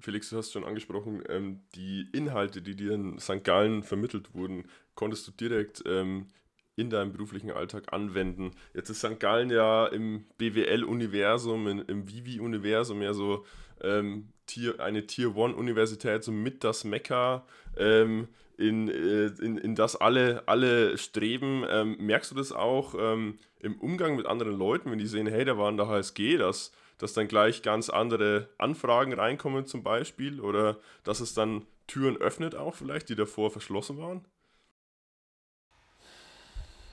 Felix, 0.00 0.30
du 0.30 0.36
hast 0.36 0.52
schon 0.52 0.64
angesprochen, 0.64 1.22
ähm, 1.28 1.60
die 1.74 2.08
Inhalte, 2.12 2.60
die 2.60 2.74
dir 2.74 2.92
in 2.92 3.18
St. 3.18 3.44
Gallen 3.44 3.84
vermittelt 3.84 4.34
wurden, 4.34 4.64
konntest 4.94 5.28
du 5.28 5.32
direkt 5.32 5.84
ähm, 5.86 6.26
in 6.74 6.90
deinem 6.90 7.12
beruflichen 7.12 7.50
Alltag 7.50 7.92
anwenden. 7.92 8.52
Jetzt 8.74 8.90
ist 8.90 8.98
St. 8.98 9.20
Gallen 9.20 9.50
ja 9.50 9.86
im 9.86 10.24
BWL-Universum, 10.38 11.68
im 11.86 12.08
Vivi-Universum 12.08 13.02
ja 13.02 13.14
so 13.14 13.44
ähm, 13.82 14.28
Tier, 14.46 14.80
eine 14.80 15.06
Tier-One-Universität, 15.06 16.24
so 16.24 16.32
mit 16.32 16.64
das 16.64 16.84
Mekka, 16.84 17.46
ähm, 17.76 18.28
in, 18.56 18.88
äh, 18.88 19.26
in, 19.42 19.56
in 19.56 19.74
das 19.74 19.96
alle, 19.96 20.42
alle 20.46 20.98
streben. 20.98 21.64
Ähm, 21.68 21.96
merkst 21.98 22.30
du 22.30 22.34
das 22.34 22.52
auch 22.52 22.94
ähm, 22.98 23.38
im 23.60 23.80
Umgang 23.80 24.16
mit 24.16 24.26
anderen 24.26 24.56
Leuten, 24.56 24.90
wenn 24.90 24.98
die 24.98 25.06
sehen, 25.06 25.26
hey, 25.26 25.44
da 25.44 25.56
war 25.58 25.68
in 25.68 25.76
der 25.76 25.88
HSG, 25.88 26.36
dass, 26.36 26.72
dass 26.98 27.12
dann 27.12 27.28
gleich 27.28 27.62
ganz 27.62 27.90
andere 27.90 28.48
Anfragen 28.58 29.12
reinkommen 29.12 29.66
zum 29.66 29.82
Beispiel 29.82 30.40
oder 30.40 30.78
dass 31.04 31.20
es 31.20 31.34
dann 31.34 31.66
Türen 31.86 32.16
öffnet 32.16 32.54
auch 32.54 32.74
vielleicht, 32.74 33.08
die 33.08 33.16
davor 33.16 33.50
verschlossen 33.50 33.98
waren? 33.98 34.24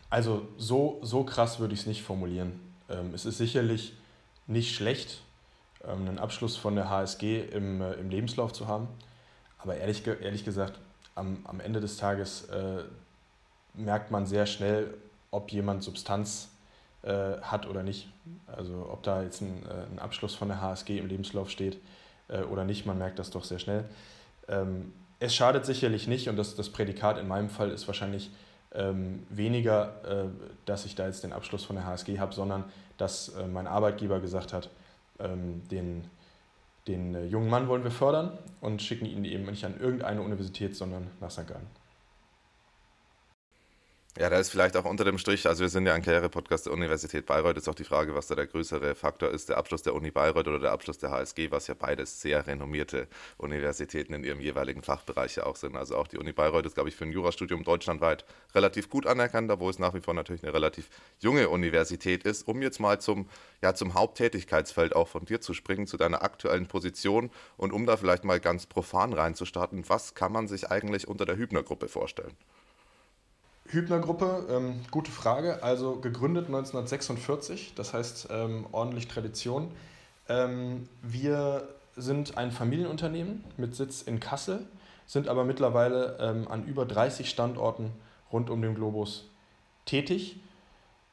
Also 0.10 0.48
so, 0.58 1.00
so 1.04 1.24
krass 1.24 1.60
würde 1.60 1.74
ich 1.74 1.82
es 1.82 1.86
nicht 1.86 2.02
formulieren. 2.02 2.60
Ähm, 2.90 3.14
es 3.14 3.26
ist 3.26 3.38
sicherlich 3.38 3.94
nicht 4.48 4.76
schlecht, 4.76 5.22
ähm, 5.84 6.08
einen 6.08 6.20
Abschluss 6.20 6.58
von 6.58 6.76
der 6.76 6.90
HSG 6.90 7.42
im, 7.52 7.82
äh, 7.82 7.94
im 7.94 8.10
Lebenslauf 8.10 8.52
zu 8.52 8.68
haben. 8.68 8.88
Aber 9.60 9.78
ehrlich, 9.78 10.06
ehrlich 10.08 10.44
gesagt, 10.44 10.80
am, 11.20 11.40
am 11.44 11.60
Ende 11.60 11.80
des 11.80 11.98
Tages 11.98 12.46
äh, 12.46 12.84
merkt 13.74 14.12
man 14.12 14.26
sehr 14.26 14.46
schnell, 14.46 14.94
ob 15.32 15.52
jemand 15.52 15.84
Substanz 15.84 16.50
äh, 17.04 17.38
hat 17.42 17.68
oder 17.68 17.84
nicht. 17.84 18.10
Also 18.48 18.90
ob 18.92 19.04
da 19.04 19.22
jetzt 19.24 19.42
ein, 19.42 19.64
äh, 19.66 19.92
ein, 19.92 20.00
Abschluss 20.00 20.36
von 20.36 20.48
der 20.48 20.62
HSG 20.62 20.98
im 20.98 21.08
Lebenslauf 21.08 21.50
steht 21.50 21.78
äh, 22.28 22.42
oder 22.42 22.64
nicht, 22.66 22.86
man 22.86 22.98
merkt 22.98 23.20
das 23.20 23.30
doch 23.30 23.44
sehr 23.44 23.60
schnell. 23.60 23.86
Ähm, 24.48 24.94
es 25.20 25.36
schadet 25.36 25.66
sicherlich 25.66 26.08
nicht 26.08 26.30
und 26.30 26.38
das, 26.38 26.56
das 26.56 26.70
Prädikat 26.70 27.18
in 27.18 27.28
meinem 27.28 27.50
Fall 27.50 27.72
ist 27.72 27.88
wahrscheinlich 27.88 28.32
ähm, 28.74 29.26
weniger, 29.30 29.94
äh, 30.06 30.30
dass 30.66 30.86
ich 30.86 30.96
da 30.96 31.06
jetzt 31.06 31.24
den 31.24 31.34
Abschluss 31.34 31.64
von 31.64 31.76
der 31.76 31.86
HSG 31.86 32.20
habe, 32.20 32.34
sondern 32.34 32.66
dass 32.98 33.30
äh, 33.30 33.48
mein 33.48 33.68
Arbeitgeber 33.68 34.20
gesagt 34.20 34.54
hat, 34.54 34.70
ähm, 35.20 35.68
den, 35.70 36.06
den 36.90 37.16
äh, 37.16 37.26
jungen 37.26 37.50
Mann 37.50 37.68
wollen 37.68 37.84
wir 37.84 37.92
fördern 37.92 38.38
und 38.60 38.82
schicken 38.82 39.06
ihn 39.06 39.24
eben 39.24 39.46
nicht 39.46 39.64
an 39.64 39.80
irgendeine 39.80 40.22
Universität, 40.22 40.76
sondern 40.76 41.08
nach 41.22 41.32
St. 41.32 41.48
Gallen. 41.48 41.68
Ja, 44.18 44.30
da 44.30 44.40
ist 44.40 44.50
vielleicht 44.50 44.76
auch 44.76 44.86
unter 44.86 45.06
dem 45.06 45.20
Strich, 45.20 45.46
also 45.48 45.62
wir 45.62 45.70
sind 45.70 45.86
ja 45.86 45.94
ein 45.94 46.02
Karriere-Podcast 46.02 46.66
der 46.66 46.74
Universität 46.74 47.28
Bayreuth, 47.28 47.58
ist 47.58 47.70
auch 47.70 47.76
die 47.76 47.84
Frage, 47.84 48.16
was 48.16 48.26
da 48.26 48.34
der 48.34 48.48
größere 48.48 48.96
Faktor 48.96 49.30
ist, 49.30 49.50
der 49.50 49.58
Abschluss 49.58 49.84
der 49.84 49.94
Uni 49.94 50.10
Bayreuth 50.10 50.48
oder 50.48 50.60
der 50.60 50.72
Abschluss 50.72 50.98
der 50.98 51.12
HSG, 51.12 51.52
was 51.52 51.68
ja 51.68 51.76
beides 51.76 52.20
sehr 52.20 52.46
renommierte 52.48 53.08
Universitäten 53.38 54.14
in 54.16 54.24
ihrem 54.24 54.42
jeweiligen 54.42 54.82
Fachbereich 54.82 55.36
ja 55.36 55.46
auch 55.46 55.56
sind. 55.56 55.78
Also 55.78 55.96
auch 55.96 56.08
die 56.08 56.18
Uni 56.18 56.34
Bayreuth 56.34 56.66
ist, 56.66 56.74
glaube 56.74 56.90
ich, 56.90 56.96
für 56.96 57.06
ein 57.06 57.12
Jurastudium 57.12 57.64
deutschlandweit 57.64 58.26
relativ 58.56 58.90
gut 58.90 59.06
anerkannt, 59.06 59.52
obwohl 59.52 59.70
es 59.70 59.78
nach 59.78 59.94
wie 59.94 60.02
vor 60.02 60.16
natürlich 60.16 60.44
eine 60.44 60.54
relativ 60.56 60.90
junge 61.20 61.48
Universität 61.48 62.24
ist. 62.24 62.48
Um 62.48 62.64
jetzt 62.64 62.80
mal 62.80 63.00
zum, 63.00 63.30
ja, 63.62 63.76
zum 63.76 63.94
Haupttätigkeitsfeld 63.94 64.96
auch 64.96 65.08
von 65.08 65.26
dir 65.26 65.40
zu 65.40 65.54
springen, 65.54 65.86
zu 65.86 65.98
deiner 65.98 66.24
aktuellen 66.24 66.66
Position 66.66 67.30
und 67.58 67.72
um 67.72 67.86
da 67.86 67.96
vielleicht 67.96 68.24
mal 68.24 68.40
ganz 68.40 68.66
profan 68.66 69.14
reinzustarten, 69.14 69.88
was 69.88 70.16
kann 70.16 70.32
man 70.32 70.48
sich 70.48 70.72
eigentlich 70.72 71.08
unter 71.08 71.26
der 71.26 71.38
Hübner-Gruppe 71.38 71.88
vorstellen? 71.88 72.36
Hübner-Gruppe, 73.72 74.48
ähm, 74.50 74.82
gute 74.90 75.12
Frage. 75.12 75.62
Also 75.64 75.98
gegründet 75.98 76.48
1946, 76.48 77.74
das 77.76 77.94
heißt 77.94 78.30
ähm, 78.32 78.66
ordentlich 78.72 79.08
Tradition. 79.08 79.72
Ähm, 80.28 80.90
wir 81.02 81.68
sind 81.96 82.38
ein 82.38 82.52
Familienunternehmen 82.52 83.44
mit 83.58 83.76
Sitz 83.76 84.02
in 84.02 84.20
Kassel, 84.20 84.66
sind 85.06 85.28
aber 85.28 85.44
mittlerweile 85.44 86.18
ähm, 86.20 86.48
an 86.48 86.66
über 86.66 86.86
30 86.86 87.30
Standorten 87.30 87.92
rund 88.32 88.50
um 88.50 88.62
den 88.62 88.74
Globus 88.74 89.28
tätig. 89.86 90.40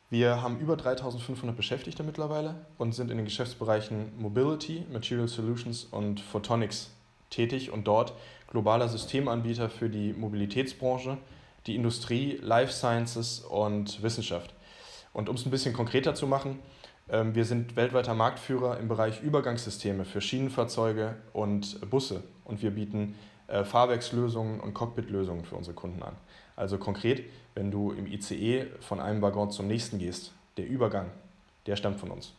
Wir 0.09 0.41
haben 0.41 0.59
über 0.61 0.77
3500 0.77 1.57
Beschäftigte 1.57 2.05
mittlerweile 2.05 2.55
und 2.79 2.95
sind 2.95 3.11
in 3.11 3.17
den 3.17 3.27
Geschäftsbereichen 3.27 4.13
Mobility, 4.19 4.87
Material 4.93 5.29
Solutions 5.29 5.85
und 5.85 6.21
Photonics 6.21 6.91
tätig 7.29 7.71
und 7.73 7.87
dort 7.87 8.15
globaler 8.49 8.89
Systemanbieter 8.89 9.69
für 9.69 9.91
die 9.91 10.13
Mobilitätsbranche 10.13 11.19
die 11.67 11.75
Industrie, 11.75 12.39
Life 12.43 12.73
Sciences 12.73 13.41
und 13.41 14.03
Wissenschaft. 14.03 14.55
Und 15.13 15.29
um 15.29 15.37
es 15.37 15.45
ein 15.45 15.51
bisschen 15.51 15.73
konkreter 15.75 16.15
zu 16.15 16.27
machen, 16.27 16.59
ähm, 17.09 17.35
wir 17.35 17.45
sind 17.45 17.77
weltweiter 17.77 18.15
Marktführer 18.15 18.79
im 18.79 18.89
Bereich 18.89 19.23
Übergangssysteme 19.23 20.05
für 20.05 20.21
Schienenfahrzeuge 20.21 21.17
und 21.33 21.89
Busse 21.91 22.23
und 22.45 22.63
wir 22.63 22.71
bieten 22.71 23.15
äh, 23.49 23.65
Fahrwerkslösungen 23.65 24.61
und 24.61 24.75
Cockpitlösungen 24.75 25.45
für 25.45 25.57
unsere 25.57 25.75
Kunden 25.75 26.03
an. 26.03 26.17
Also 26.57 26.79
konkret, 26.79 27.25
wenn 27.55 27.71
du 27.71 27.93
im 27.93 28.07
ICE 28.07 28.67
von 28.81 29.01
einem 29.01 29.23
Waggon 29.23 29.51
zum 29.51 29.67
nächsten 29.67 29.99
gehst, 29.99 30.33
der 30.57 30.67
Übergang, 30.67 31.11
der 31.67 31.77
stammt 31.77 32.01
von 32.01 32.11
uns. 32.11 32.33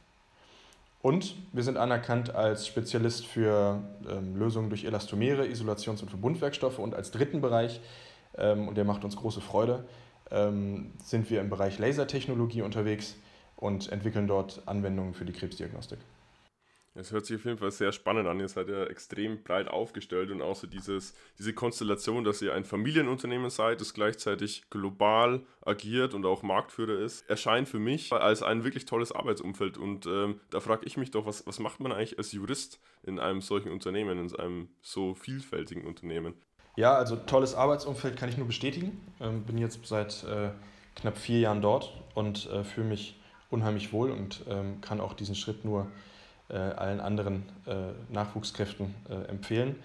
Und 1.02 1.36
wir 1.54 1.64
sind 1.64 1.78
anerkannt 1.78 2.34
als 2.34 2.68
Spezialist 2.68 3.26
für 3.26 3.82
ähm, 4.10 4.36
Lösungen 4.36 4.70
durch 4.70 4.84
Elastomere, 4.84 5.46
Isolations- 5.46 6.02
und 6.02 6.10
Verbundwerkstoffe 6.10 6.80
und 6.80 6.96
als 6.96 7.12
dritten 7.12 7.40
Bereich 7.40 7.80
und 8.34 8.76
der 8.76 8.86
macht 8.86 9.04
uns 9.04 9.16
große 9.16 9.42
Freude, 9.42 9.86
ähm, 10.32 10.94
sind 11.04 11.30
wir 11.30 11.42
im 11.42 11.50
Bereich 11.50 11.80
Lasertechnologie 11.80 12.62
unterwegs 12.62 13.16
und 13.56 13.92
entwickeln 13.92 14.28
dort 14.28 14.62
Anwendungen 14.66 15.14
für 15.14 15.26
die 15.26 15.34
Krebsdiagnostik. 15.34 16.00
Es 17.00 17.12
hört 17.12 17.28
sich 17.28 17.36
auf 17.36 17.46
jeden 17.46 17.60
Fall 17.60 17.70
sehr 17.70 17.92
spannend 17.92 18.28
an. 18.28 18.40
Ihr 18.40 18.48
seid 18.48 18.70
ja 18.70 18.84
extrem 18.86 19.44
breit 19.44 19.68
aufgestellt 19.68 20.32
und 20.32 20.42
so 20.56 20.66
dieses, 20.66 21.14
diese 21.38 21.54
Konstellation, 21.54 22.24
dass 22.24 22.42
ihr 22.42 22.56
ein 22.56 22.66
Familienunternehmen 22.66 23.52
seid, 23.52 23.82
das 23.82 23.94
gleichzeitig 23.94 24.64
global 24.72 25.46
agiert 25.64 26.16
und 26.16 26.26
auch 26.26 26.42
Marktführer 26.42 27.00
ist, 27.00 27.30
erscheint 27.30 27.70
für 27.70 27.78
mich 27.78 28.12
als 28.12 28.42
ein 28.42 28.64
wirklich 28.64 28.86
tolles 28.86 29.12
Arbeitsumfeld. 29.12 29.78
Und 29.78 30.08
ähm, 30.08 30.40
da 30.50 30.60
frage 30.60 30.88
ich 30.88 30.98
mich 30.98 31.12
doch, 31.12 31.28
was, 31.28 31.46
was 31.46 31.60
macht 31.60 31.80
man 31.80 31.92
eigentlich 31.92 32.18
als 32.18 32.32
Jurist 32.32 32.80
in 33.04 33.20
einem 33.20 33.42
solchen 33.42 33.72
Unternehmen, 33.72 34.18
in 34.18 34.36
einem 34.36 34.70
so 34.82 35.14
vielfältigen 35.14 35.86
Unternehmen? 35.86 36.34
Ja, 36.78 36.94
also 36.94 37.16
tolles 37.16 37.56
Arbeitsumfeld 37.56 38.18
kann 38.18 38.30
ich 38.30 38.38
nur 38.38 38.46
bestätigen. 38.46 39.02
Ähm, 39.20 39.44
bin 39.44 39.58
jetzt 39.58 39.80
seit 39.86 40.24
äh, 40.24 40.50
knapp 40.96 41.18
vier 41.18 41.40
Jahren 41.40 41.62
dort 41.62 41.92
und 42.13 42.50
äh, 42.52 42.63
fühle 42.63 42.88
mich 42.88 43.20
unheimlich 43.50 43.92
wohl 43.92 44.12
und 44.12 44.44
ähm, 44.48 44.80
kann 44.80 45.02
auch 45.02 45.13
diesen 45.13 45.34
Schritt 45.34 45.66
nur 45.66 45.88
äh, 46.50 46.56
allen 46.56 47.00
anderen 47.00 47.50
äh, 47.66 48.13
Nachwuchskräften 48.13 48.94
äh, 49.10 49.28
empfehlen. 49.28 49.76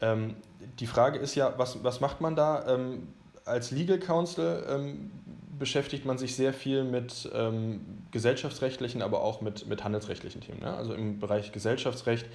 Ähm, 0.00 0.34
die 0.80 0.88
Frage 0.88 1.20
ist 1.20 1.36
ja, 1.36 1.54
was, 1.56 1.84
was 1.84 2.00
macht 2.00 2.20
man 2.20 2.34
da? 2.34 2.66
Ähm, 2.66 3.06
als 3.44 3.70
Legal 3.70 4.00
Counsel 4.00 4.66
ähm, 4.68 5.12
beschäftigt 5.56 6.04
man 6.04 6.18
sich 6.18 6.34
sehr 6.34 6.52
viel 6.52 6.82
mit 6.82 7.30
ähm, 7.32 7.80
gesellschaftsrechtlichen, 8.10 9.02
aber 9.02 9.22
auch 9.22 9.40
mit, 9.40 9.68
mit 9.68 9.84
handelsrechtlichen 9.84 10.40
Themen. 10.40 10.60
Ne? 10.60 10.74
Also 10.74 10.94
im 10.94 11.20
Bereich 11.20 11.52
Gesellschaftsrecht 11.52 12.26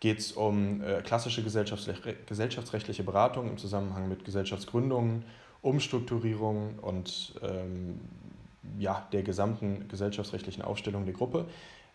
geht 0.00 0.18
es 0.18 0.32
um 0.32 0.82
äh, 0.82 1.02
klassische 1.02 1.42
gesellschaftsrechtliche 1.42 3.02
Beratung 3.02 3.48
im 3.48 3.58
Zusammenhang 3.58 4.08
mit 4.08 4.24
Gesellschaftsgründungen, 4.24 5.24
Umstrukturierungen 5.62 6.78
und 6.78 7.34
ähm, 7.42 8.00
ja, 8.78 9.06
der 9.12 9.22
gesamten 9.22 9.88
gesellschaftsrechtlichen 9.88 10.62
Aufstellung 10.62 11.04
der 11.04 11.14
Gruppe. 11.14 11.46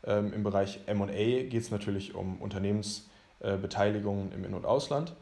Ähm, 0.06 0.34
Im 0.34 0.44
Bereich 0.44 0.82
MA 0.88 1.06
geht 1.06 1.56
es 1.56 1.72
natürlich 1.72 2.13
um 2.13 2.38
Unternehmensbeteiligungen 2.39 4.32
äh, 4.32 4.36
im 4.36 4.46
In- 4.46 4.54
und 4.54 4.65
Ausland. 4.65 5.13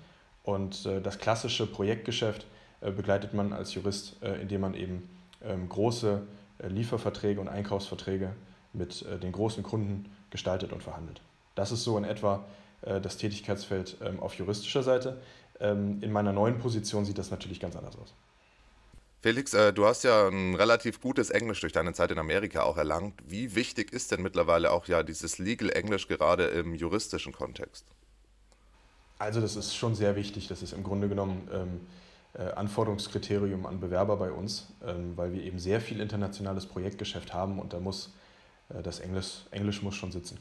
Und 0.44 0.86
äh, 0.86 1.02
das 1.02 1.20
klassische 1.20 1.66
Projektgeschäft 1.66 2.46
äh, 2.82 2.92
begleitet 2.92 3.34
man 3.34 3.54
als 3.54 3.74
Jurist, 3.74 4.22
äh, 4.22 4.42
indem 4.42 4.62
man 4.62 4.74
eben 4.74 5.10
ähm, 5.42 5.70
große 5.70 6.22
äh, 6.60 6.68
Lieferverträge 6.68 7.40
und 7.40 7.48
Einkaufsverträge 7.48 8.34
mit 8.74 9.06
den 9.22 9.32
großen 9.32 9.62
Kunden 9.62 10.12
gestaltet 10.32 10.74
und 10.74 10.82
verhandelt. 10.82 11.22
Das 11.54 11.72
ist 11.72 11.84
so 11.84 11.96
in 11.96 12.06
etwa 12.06 12.44
das 12.86 13.18
Tätigkeitsfeld 13.18 13.98
ähm, 14.02 14.20
auf 14.20 14.36
juristischer 14.36 14.84
Seite. 14.84 15.22
Ähm, 15.60 16.00
in 16.02 16.12
meiner 16.12 16.34
neuen 16.34 16.60
Position 16.60 17.06
sieht 17.06 17.18
das 17.18 17.32
natürlich 17.32 17.60
ganz 17.60 17.76
anders 17.76 17.98
aus. 17.98 18.14
Felix, 19.22 19.54
äh, 19.54 19.72
du 19.72 19.86
hast 19.86 20.04
ja 20.04 20.28
ein 20.28 20.54
relativ 20.56 21.00
gutes 21.00 21.30
Englisch 21.30 21.62
durch 21.62 21.72
deine 21.72 21.94
Zeit 21.94 22.12
in 22.12 22.20
Amerika 22.20 22.64
auch 22.64 22.76
erlangt. 22.76 23.14
Wie 23.26 23.56
wichtig 23.56 23.94
ist 23.94 24.12
denn 24.12 24.22
mittlerweile 24.22 24.72
auch 24.72 24.86
ja 24.88 25.02
dieses 25.02 25.38
Legal 25.38 25.70
Englisch 25.70 26.10
gerade 26.10 26.48
im 26.48 26.76
juristischen 26.76 27.32
Kontext? 27.32 27.86
Also 29.20 29.40
das 29.40 29.56
ist 29.56 29.76
schon 29.76 29.96
sehr 29.96 30.18
wichtig. 30.18 30.50
Das 30.50 30.62
ist 30.62 30.74
im 30.74 30.84
Grunde 30.84 31.08
genommen 31.08 31.48
ähm, 31.54 31.80
äh, 32.34 32.52
Anforderungskriterium 32.52 33.66
an 33.66 33.80
Bewerber 33.80 34.18
bei 34.18 34.32
uns, 34.32 34.68
ähm, 34.86 35.16
weil 35.16 35.32
wir 35.32 35.42
eben 35.42 35.58
sehr 35.58 35.80
viel 35.80 36.02
internationales 36.02 36.66
Projektgeschäft 36.66 37.34
haben 37.34 37.60
und 37.60 37.72
da 37.72 37.80
muss 37.80 38.14
äh, 38.68 38.84
das 38.84 39.00
Englisch, 39.00 39.46
Englisch 39.52 39.82
muss 39.82 39.96
schon 39.96 40.12
sitzen. 40.12 40.38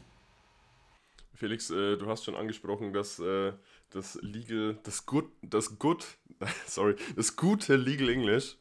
Felix, 1.34 1.70
äh, 1.70 1.96
du 1.96 2.06
hast 2.06 2.24
schon 2.24 2.34
angesprochen, 2.34 2.92
dass 2.92 3.18
äh, 3.18 3.52
das 3.90 4.18
Legal, 4.22 4.78
das 4.82 5.06
Good, 5.06 5.26
das 5.42 5.78
Good, 5.78 6.06
sorry, 6.66 6.96
das 7.16 7.36
gute 7.36 7.76
Legal 7.76 8.08
English 8.08 8.56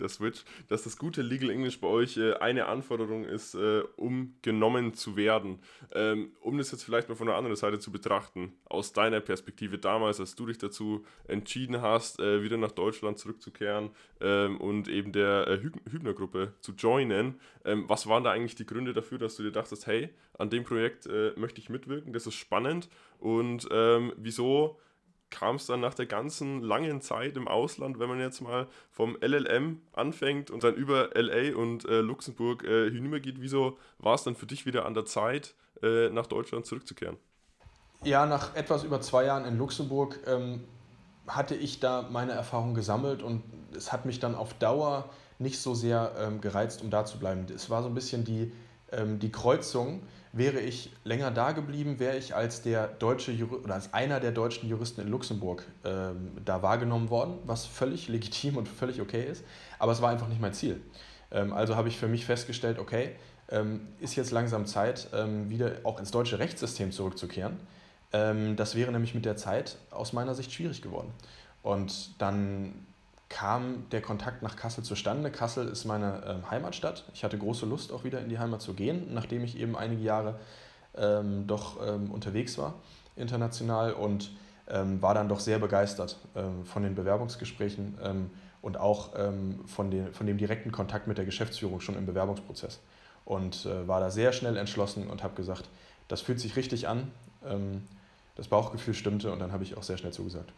der 0.00 0.08
Switch, 0.08 0.44
dass 0.68 0.84
das 0.84 0.96
gute 0.96 1.22
Legal 1.22 1.50
English 1.50 1.80
bei 1.80 1.88
euch 1.88 2.16
äh, 2.16 2.34
eine 2.34 2.66
Anforderung 2.66 3.24
ist, 3.24 3.54
äh, 3.54 3.82
um 3.96 4.34
genommen 4.42 4.94
zu 4.94 5.16
werden. 5.16 5.58
Ähm, 5.92 6.32
um 6.40 6.58
das 6.58 6.72
jetzt 6.72 6.84
vielleicht 6.84 7.08
mal 7.08 7.14
von 7.14 7.26
der 7.26 7.36
anderen 7.36 7.56
Seite 7.56 7.78
zu 7.78 7.90
betrachten, 7.90 8.52
aus 8.64 8.92
deiner 8.92 9.20
Perspektive 9.20 9.78
damals, 9.78 10.20
als 10.20 10.34
du 10.34 10.46
dich 10.46 10.58
dazu 10.58 11.04
entschieden 11.26 11.82
hast, 11.82 12.20
äh, 12.20 12.42
wieder 12.42 12.56
nach 12.56 12.72
Deutschland 12.72 13.18
zurückzukehren 13.18 13.90
ähm, 14.20 14.60
und 14.60 14.88
eben 14.88 15.12
der 15.12 15.46
äh, 15.48 15.60
Hübner-Gruppe 15.60 16.54
zu 16.60 16.72
joinen, 16.72 17.40
ähm, 17.64 17.84
was 17.88 18.06
waren 18.06 18.24
da 18.24 18.30
eigentlich 18.30 18.54
die 18.54 18.66
Gründe 18.66 18.92
dafür, 18.92 19.18
dass 19.18 19.36
du 19.36 19.42
dir 19.42 19.52
dachtest, 19.52 19.86
hey, 19.86 20.10
an 20.38 20.50
dem 20.50 20.64
Projekt 20.64 21.06
äh, 21.06 21.32
möchte 21.36 21.60
ich 21.60 21.68
mitwirken, 21.68 22.12
das 22.12 22.26
ist 22.26 22.34
spannend 22.34 22.88
und 23.18 23.68
ähm, 23.70 24.12
wieso 24.16 24.78
kam 25.30 25.56
es 25.56 25.66
dann 25.66 25.80
nach 25.80 25.94
der 25.94 26.06
ganzen 26.06 26.62
langen 26.62 27.00
Zeit 27.00 27.36
im 27.36 27.48
Ausland, 27.48 27.98
wenn 27.98 28.08
man 28.08 28.20
jetzt 28.20 28.40
mal 28.40 28.66
vom 28.90 29.16
LLM 29.20 29.80
anfängt 29.92 30.50
und 30.50 30.64
dann 30.64 30.74
über 30.74 31.10
LA 31.14 31.56
und 31.56 31.84
äh, 31.84 32.00
Luxemburg 32.00 32.64
äh, 32.64 32.90
hinübergeht, 32.90 33.36
wieso 33.40 33.78
war 33.98 34.14
es 34.14 34.24
dann 34.24 34.34
für 34.34 34.46
dich 34.46 34.66
wieder 34.66 34.86
an 34.86 34.94
der 34.94 35.04
Zeit, 35.04 35.54
äh, 35.82 36.08
nach 36.10 36.26
Deutschland 36.26 36.66
zurückzukehren? 36.66 37.16
Ja, 38.04 38.26
nach 38.26 38.54
etwas 38.54 38.84
über 38.84 39.00
zwei 39.00 39.24
Jahren 39.24 39.44
in 39.44 39.58
Luxemburg 39.58 40.20
ähm, 40.26 40.64
hatte 41.26 41.54
ich 41.54 41.80
da 41.80 42.08
meine 42.10 42.32
Erfahrung 42.32 42.74
gesammelt 42.74 43.22
und 43.22 43.42
es 43.76 43.92
hat 43.92 44.06
mich 44.06 44.20
dann 44.20 44.34
auf 44.34 44.54
Dauer 44.54 45.10
nicht 45.38 45.60
so 45.60 45.74
sehr 45.74 46.12
ähm, 46.18 46.40
gereizt, 46.40 46.82
um 46.82 46.90
da 46.90 47.04
zu 47.04 47.18
bleiben. 47.18 47.46
Es 47.54 47.70
war 47.70 47.82
so 47.82 47.88
ein 47.88 47.94
bisschen 47.94 48.24
die, 48.24 48.52
ähm, 48.92 49.18
die 49.18 49.30
Kreuzung 49.30 50.02
Wäre 50.32 50.60
ich 50.60 50.92
länger 51.04 51.30
da 51.30 51.52
geblieben, 51.52 51.98
wäre 51.98 52.16
ich 52.16 52.34
als 52.34 52.60
der 52.60 52.86
deutsche 52.86 53.32
oder 53.46 53.74
als 53.74 53.94
einer 53.94 54.20
der 54.20 54.30
deutschen 54.30 54.68
Juristen 54.68 55.00
in 55.00 55.08
Luxemburg 55.08 55.64
ähm, 55.84 56.32
da 56.44 56.62
wahrgenommen 56.62 57.08
worden, 57.08 57.38
was 57.44 57.64
völlig 57.64 58.08
legitim 58.08 58.56
und 58.56 58.68
völlig 58.68 59.00
okay 59.00 59.24
ist. 59.24 59.42
Aber 59.78 59.92
es 59.92 60.02
war 60.02 60.10
einfach 60.10 60.28
nicht 60.28 60.40
mein 60.40 60.52
Ziel. 60.52 60.80
Ähm, 61.30 61.52
also 61.52 61.76
habe 61.76 61.88
ich 61.88 61.96
für 61.96 62.08
mich 62.08 62.26
festgestellt, 62.26 62.78
okay, 62.78 63.12
ähm, 63.50 63.88
ist 64.00 64.16
jetzt 64.16 64.30
langsam 64.30 64.66
Zeit, 64.66 65.08
ähm, 65.14 65.48
wieder 65.48 65.76
auch 65.84 65.98
ins 65.98 66.10
deutsche 66.10 66.38
Rechtssystem 66.38 66.92
zurückzukehren. 66.92 67.58
Ähm, 68.12 68.54
das 68.56 68.74
wäre 68.74 68.92
nämlich 68.92 69.14
mit 69.14 69.24
der 69.24 69.36
Zeit 69.36 69.78
aus 69.90 70.12
meiner 70.12 70.34
Sicht 70.34 70.52
schwierig 70.52 70.82
geworden. 70.82 71.10
Und 71.62 72.20
dann 72.20 72.74
kam 73.28 73.88
der 73.90 74.00
Kontakt 74.00 74.42
nach 74.42 74.56
Kassel 74.56 74.84
zustande. 74.84 75.30
Kassel 75.30 75.68
ist 75.68 75.84
meine 75.84 76.22
ähm, 76.26 76.50
Heimatstadt. 76.50 77.04
Ich 77.12 77.24
hatte 77.24 77.36
große 77.36 77.66
Lust, 77.66 77.92
auch 77.92 78.04
wieder 78.04 78.20
in 78.20 78.28
die 78.28 78.38
Heimat 78.38 78.62
zu 78.62 78.74
gehen, 78.74 79.12
nachdem 79.12 79.44
ich 79.44 79.58
eben 79.58 79.76
einige 79.76 80.02
Jahre 80.02 80.38
ähm, 80.96 81.46
doch 81.46 81.76
ähm, 81.86 82.10
unterwegs 82.10 82.56
war, 82.58 82.74
international. 83.16 83.92
Und 83.92 84.30
ähm, 84.68 85.00
war 85.00 85.14
dann 85.14 85.28
doch 85.28 85.40
sehr 85.40 85.58
begeistert 85.58 86.18
ähm, 86.36 86.64
von 86.64 86.82
den 86.82 86.94
Bewerbungsgesprächen 86.94 87.98
ähm, 88.02 88.30
und 88.60 88.76
auch 88.76 89.12
von, 89.66 89.90
den, 89.90 90.12
von 90.12 90.26
dem 90.26 90.36
direkten 90.36 90.72
Kontakt 90.72 91.06
mit 91.06 91.16
der 91.16 91.24
Geschäftsführung 91.24 91.80
schon 91.80 91.96
im 91.96 92.06
Bewerbungsprozess. 92.06 92.80
Und 93.24 93.64
äh, 93.66 93.86
war 93.86 94.00
da 94.00 94.10
sehr 94.10 94.32
schnell 94.32 94.56
entschlossen 94.56 95.06
und 95.06 95.22
habe 95.22 95.34
gesagt, 95.36 95.68
das 96.08 96.22
fühlt 96.22 96.40
sich 96.40 96.56
richtig 96.56 96.88
an, 96.88 97.12
das 98.34 98.48
Bauchgefühl 98.48 98.94
stimmte 98.94 99.30
und 99.30 99.38
dann 99.38 99.52
habe 99.52 99.62
ich 99.62 99.76
auch 99.76 99.82
sehr 99.84 99.96
schnell 99.96 100.12
zugesagt. 100.12 100.52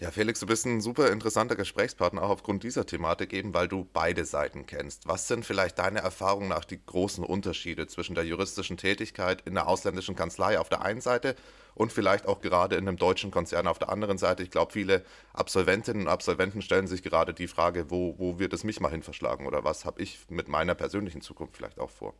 Ja, 0.00 0.10
Felix, 0.10 0.40
du 0.40 0.46
bist 0.46 0.66
ein 0.66 0.80
super 0.80 1.12
interessanter 1.12 1.54
Gesprächspartner 1.54 2.20
auch 2.20 2.30
aufgrund 2.30 2.64
dieser 2.64 2.84
Thematik 2.84 3.32
eben, 3.32 3.54
weil 3.54 3.68
du 3.68 3.86
beide 3.92 4.24
Seiten 4.24 4.66
kennst. 4.66 5.06
Was 5.06 5.28
sind 5.28 5.46
vielleicht 5.46 5.78
deine 5.78 6.00
Erfahrungen 6.00 6.48
nach 6.48 6.64
die 6.64 6.84
großen 6.84 7.22
Unterschiede 7.22 7.86
zwischen 7.86 8.16
der 8.16 8.24
juristischen 8.24 8.76
Tätigkeit 8.76 9.42
in 9.46 9.54
der 9.54 9.68
ausländischen 9.68 10.16
Kanzlei 10.16 10.58
auf 10.58 10.68
der 10.68 10.82
einen 10.82 11.00
Seite 11.00 11.36
und 11.76 11.92
vielleicht 11.92 12.26
auch 12.26 12.40
gerade 12.40 12.74
in 12.74 12.88
einem 12.88 12.96
deutschen 12.96 13.30
Konzern 13.30 13.68
auf 13.68 13.78
der 13.78 13.88
anderen 13.88 14.18
Seite? 14.18 14.42
Ich 14.42 14.50
glaube, 14.50 14.72
viele 14.72 15.04
Absolventinnen 15.32 16.02
und 16.02 16.08
Absolventen 16.08 16.60
stellen 16.60 16.88
sich 16.88 17.04
gerade 17.04 17.32
die 17.32 17.46
Frage, 17.46 17.88
wo, 17.88 18.18
wo 18.18 18.40
wird 18.40 18.52
es 18.52 18.64
mich 18.64 18.80
mal 18.80 18.90
hin 18.90 19.04
verschlagen 19.04 19.46
oder 19.46 19.62
was 19.62 19.84
habe 19.84 20.02
ich 20.02 20.18
mit 20.28 20.48
meiner 20.48 20.74
persönlichen 20.74 21.20
Zukunft 21.20 21.56
vielleicht 21.56 21.78
auch 21.78 21.90
vor? 21.90 22.14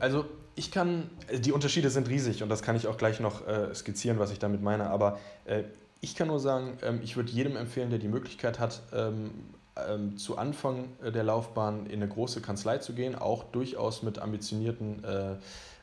Also 0.00 0.24
ich 0.56 0.72
kann, 0.72 1.10
die 1.32 1.52
Unterschiede 1.52 1.90
sind 1.90 2.08
riesig 2.08 2.42
und 2.42 2.48
das 2.48 2.62
kann 2.62 2.74
ich 2.74 2.88
auch 2.88 2.96
gleich 2.96 3.20
noch 3.20 3.46
äh, 3.46 3.72
skizzieren, 3.74 4.18
was 4.18 4.32
ich 4.32 4.38
damit 4.38 4.62
meine, 4.62 4.90
aber 4.90 5.20
äh, 5.44 5.64
ich 6.02 6.16
kann 6.16 6.26
nur 6.26 6.40
sagen, 6.40 6.76
ähm, 6.82 7.00
ich 7.02 7.16
würde 7.16 7.30
jedem 7.30 7.56
empfehlen, 7.56 7.88
der 7.88 8.00
die 8.00 8.08
Möglichkeit 8.08 8.58
hat, 8.58 8.82
ähm, 8.92 9.30
ähm, 9.76 10.18
zu 10.18 10.36
Anfang 10.36 10.88
äh, 11.02 11.12
der 11.12 11.22
Laufbahn 11.22 11.86
in 11.86 12.02
eine 12.02 12.08
große 12.08 12.42
Kanzlei 12.42 12.78
zu 12.78 12.92
gehen, 12.92 13.14
auch 13.14 13.44
durchaus 13.44 14.02
mit 14.02 14.18
ambitionierten 14.18 15.02
äh, 15.04 15.36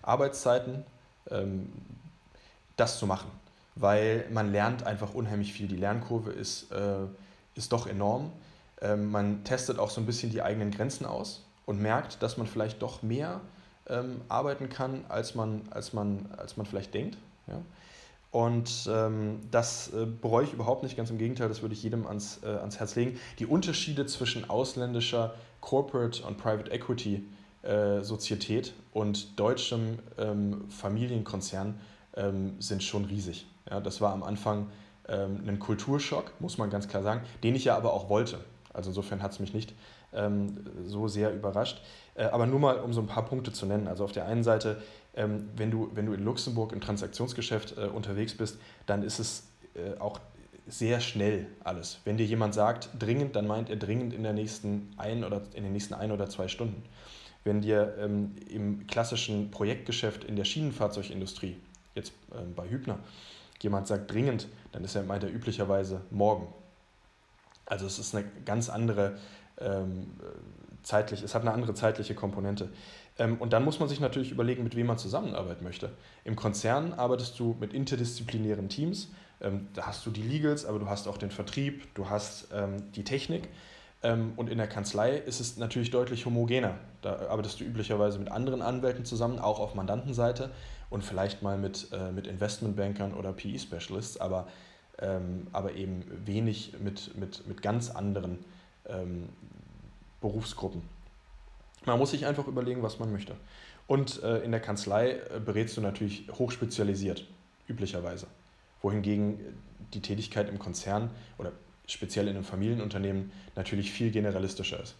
Arbeitszeiten, 0.03 0.85
das 2.75 2.97
zu 2.97 3.05
machen. 3.05 3.29
Weil 3.75 4.25
man 4.31 4.51
lernt 4.51 4.81
einfach 4.81 5.13
unheimlich 5.13 5.53
viel. 5.53 5.67
Die 5.67 5.75
Lernkurve 5.75 6.31
ist, 6.31 6.71
äh, 6.71 7.05
ist 7.53 7.71
doch 7.71 7.85
enorm. 7.85 8.31
man 8.97 9.43
testet 9.43 9.77
auch 9.77 9.91
so 9.91 10.01
ein 10.01 10.07
bisschen 10.07 10.31
die 10.31 10.41
eigenen 10.41 10.71
Grenzen 10.71 11.05
aus 11.05 11.43
und 11.67 11.79
merkt, 11.79 12.23
dass 12.23 12.37
man 12.37 12.47
vielleicht 12.47 12.81
doch 12.81 13.03
mehr 13.03 13.41
arbeiten 14.27 14.69
kann, 14.69 15.05
als 15.09 15.35
man, 15.35 15.61
als 15.69 15.93
man, 15.93 16.25
als 16.35 16.57
man 16.57 16.65
vielleicht 16.65 16.95
denkt. 16.95 17.17
Ja? 17.45 17.61
Und 18.31 18.87
ähm, 18.91 19.39
das 19.49 19.91
äh, 19.93 20.05
bereue 20.05 20.43
ich 20.43 20.53
überhaupt 20.53 20.83
nicht, 20.83 20.95
ganz 20.95 21.09
im 21.09 21.17
Gegenteil, 21.17 21.49
das 21.49 21.61
würde 21.63 21.73
ich 21.73 21.81
jedem 21.81 22.05
ans, 22.05 22.41
äh, 22.43 22.47
ans 22.47 22.79
Herz 22.79 22.95
legen. 22.95 23.19
Die 23.39 23.47
Unterschiede 23.47 24.05
zwischen 24.05 24.49
ausländischer 24.49 25.33
Corporate 25.61 26.23
und 26.23 26.37
Private 26.37 26.71
Equity 26.71 27.27
äh, 27.63 28.01
Sozietät 28.03 28.73
und 28.93 29.39
deutschem 29.39 29.99
ähm, 30.17 30.69
Familienkonzern 30.69 31.79
ähm, 32.15 32.55
sind 32.59 32.83
schon 32.83 33.05
riesig. 33.05 33.47
Ja, 33.69 33.79
das 33.79 33.99
war 33.99 34.13
am 34.13 34.23
Anfang 34.23 34.67
ähm, 35.07 35.41
ein 35.47 35.59
Kulturschock, 35.59 36.31
muss 36.39 36.57
man 36.57 36.69
ganz 36.69 36.87
klar 36.87 37.03
sagen, 37.03 37.21
den 37.43 37.55
ich 37.55 37.65
ja 37.65 37.75
aber 37.75 37.93
auch 37.93 38.09
wollte. 38.09 38.39
Also 38.73 38.91
insofern 38.91 39.23
hat 39.23 39.31
es 39.31 39.39
mich 39.39 39.53
nicht 39.53 39.73
ähm, 40.13 40.57
so 40.85 41.07
sehr 41.07 41.33
überrascht. 41.33 41.81
Äh, 42.15 42.25
aber 42.25 42.45
nur 42.45 42.59
mal, 42.59 42.79
um 42.79 42.93
so 42.93 43.01
ein 43.01 43.07
paar 43.07 43.25
Punkte 43.25 43.51
zu 43.51 43.65
nennen. 43.65 43.87
Also 43.87 44.03
auf 44.03 44.11
der 44.11 44.25
einen 44.25 44.43
Seite 44.43 44.81
ähm, 45.15 45.49
wenn, 45.55 45.71
du, 45.71 45.89
wenn 45.93 46.05
du 46.05 46.13
in 46.13 46.23
Luxemburg 46.23 46.71
im 46.71 46.81
Transaktionsgeschäft 46.81 47.77
äh, 47.77 47.85
unterwegs 47.85 48.35
bist, 48.35 48.59
dann 48.85 49.03
ist 49.03 49.19
es 49.19 49.47
äh, 49.75 49.99
auch 49.99 50.19
sehr 50.67 51.01
schnell 51.01 51.47
alles. 51.63 51.99
Wenn 52.05 52.17
dir 52.17 52.25
jemand 52.25 52.53
sagt, 52.53 52.89
dringend, 52.99 53.35
dann 53.35 53.47
meint 53.47 53.69
er 53.69 53.75
dringend 53.75 54.13
in, 54.13 54.23
der 54.23 54.33
nächsten 54.33 54.93
ein 54.97 55.23
oder, 55.23 55.41
in 55.53 55.63
den 55.63 55.73
nächsten 55.73 55.93
ein 55.95 56.11
oder 56.11 56.29
zwei 56.29 56.47
Stunden. 56.47 56.83
Wenn 57.43 57.61
dir 57.61 57.95
ähm, 57.99 58.35
im 58.49 58.85
klassischen 58.85 59.49
Projektgeschäft 59.49 60.23
in 60.23 60.35
der 60.35 60.45
Schienenfahrzeugindustrie, 60.45 61.57
jetzt 61.95 62.13
ähm, 62.35 62.53
bei 62.55 62.69
Hübner, 62.69 62.99
jemand 63.61 63.87
sagt 63.87 64.11
dringend, 64.11 64.47
dann 64.71 64.83
ist 64.83 64.95
er, 64.95 65.03
meint 65.03 65.23
er 65.23 65.33
üblicherweise 65.33 66.01
morgen. 66.11 66.47
Also 67.65 67.85
es 67.85 67.97
ist 67.99 68.15
eine 68.15 68.25
ganz 68.45 68.69
andere 68.69 69.17
ähm, 69.59 70.07
zeitlich, 70.83 71.23
es 71.23 71.35
hat 71.35 71.41
eine 71.41 71.51
andere 71.51 71.73
zeitliche 71.73 72.15
Komponente. 72.15 72.69
Ähm, 73.19 73.37
und 73.37 73.53
dann 73.53 73.63
muss 73.63 73.79
man 73.79 73.87
sich 73.87 73.99
natürlich 73.99 74.31
überlegen, 74.31 74.63
mit 74.63 74.75
wem 74.75 74.87
man 74.87 74.97
zusammenarbeiten 74.97 75.63
möchte. 75.63 75.91
Im 76.23 76.35
Konzern 76.35 76.93
arbeitest 76.93 77.39
du 77.39 77.55
mit 77.59 77.73
interdisziplinären 77.73 78.69
Teams. 78.69 79.09
Ähm, 79.41 79.67
da 79.73 79.85
hast 79.85 80.05
du 80.05 80.09
die 80.09 80.23
Legals, 80.23 80.65
aber 80.65 80.79
du 80.79 80.87
hast 80.87 81.07
auch 81.07 81.17
den 81.17 81.29
Vertrieb, 81.29 81.93
du 81.93 82.09
hast 82.09 82.47
ähm, 82.53 82.91
die 82.93 83.03
Technik. 83.03 83.49
Und 84.01 84.49
in 84.49 84.57
der 84.57 84.67
Kanzlei 84.67 85.17
ist 85.17 85.41
es 85.41 85.57
natürlich 85.57 85.91
deutlich 85.91 86.25
homogener. 86.25 86.75
Da 87.01 87.27
arbeitest 87.27 87.59
du 87.59 87.65
üblicherweise 87.65 88.17
mit 88.17 88.31
anderen 88.31 88.61
Anwälten 88.61 89.03
zusammen, 89.03 89.39
auch 89.39 89.59
auf 89.59 89.75
Mandantenseite 89.75 90.51
und 90.89 91.03
vielleicht 91.03 91.41
mal 91.41 91.57
mit, 91.57 91.89
äh, 91.91 92.09
mit 92.13 92.25
Investmentbankern 92.25 93.13
oder 93.13 93.33
PE-Specialists, 93.33 94.21
aber, 94.21 94.47
aber 95.51 95.73
eben 95.73 96.05
wenig 96.25 96.75
mit, 96.79 97.17
mit, 97.19 97.45
mit 97.45 97.61
ganz 97.61 97.89
anderen 97.89 98.39
Berufsgruppen. 100.21 100.81
Man 101.85 101.97
muss 101.97 102.11
sich 102.11 102.25
einfach 102.25 102.47
überlegen, 102.47 102.83
was 102.83 102.99
man 102.99 103.11
möchte. 103.11 103.35
Und 103.87 104.21
äh, 104.21 104.39
in 104.39 104.51
der 104.51 104.59
Kanzlei 104.59 105.11
äh, 105.11 105.39
berätst 105.43 105.77
du 105.77 105.81
natürlich 105.81 106.25
hochspezialisiert, 106.31 107.25
üblicherweise. 107.67 108.27
Wohingegen 108.81 109.39
die 109.93 110.01
Tätigkeit 110.01 110.47
im 110.49 110.59
Konzern 110.59 111.09
oder 111.37 111.51
speziell 111.87 112.27
in 112.27 112.35
einem 112.35 112.45
Familienunternehmen 112.45 113.31
natürlich 113.55 113.91
viel 113.91 114.11
generalistischer 114.11 114.79
ist. 114.81 114.95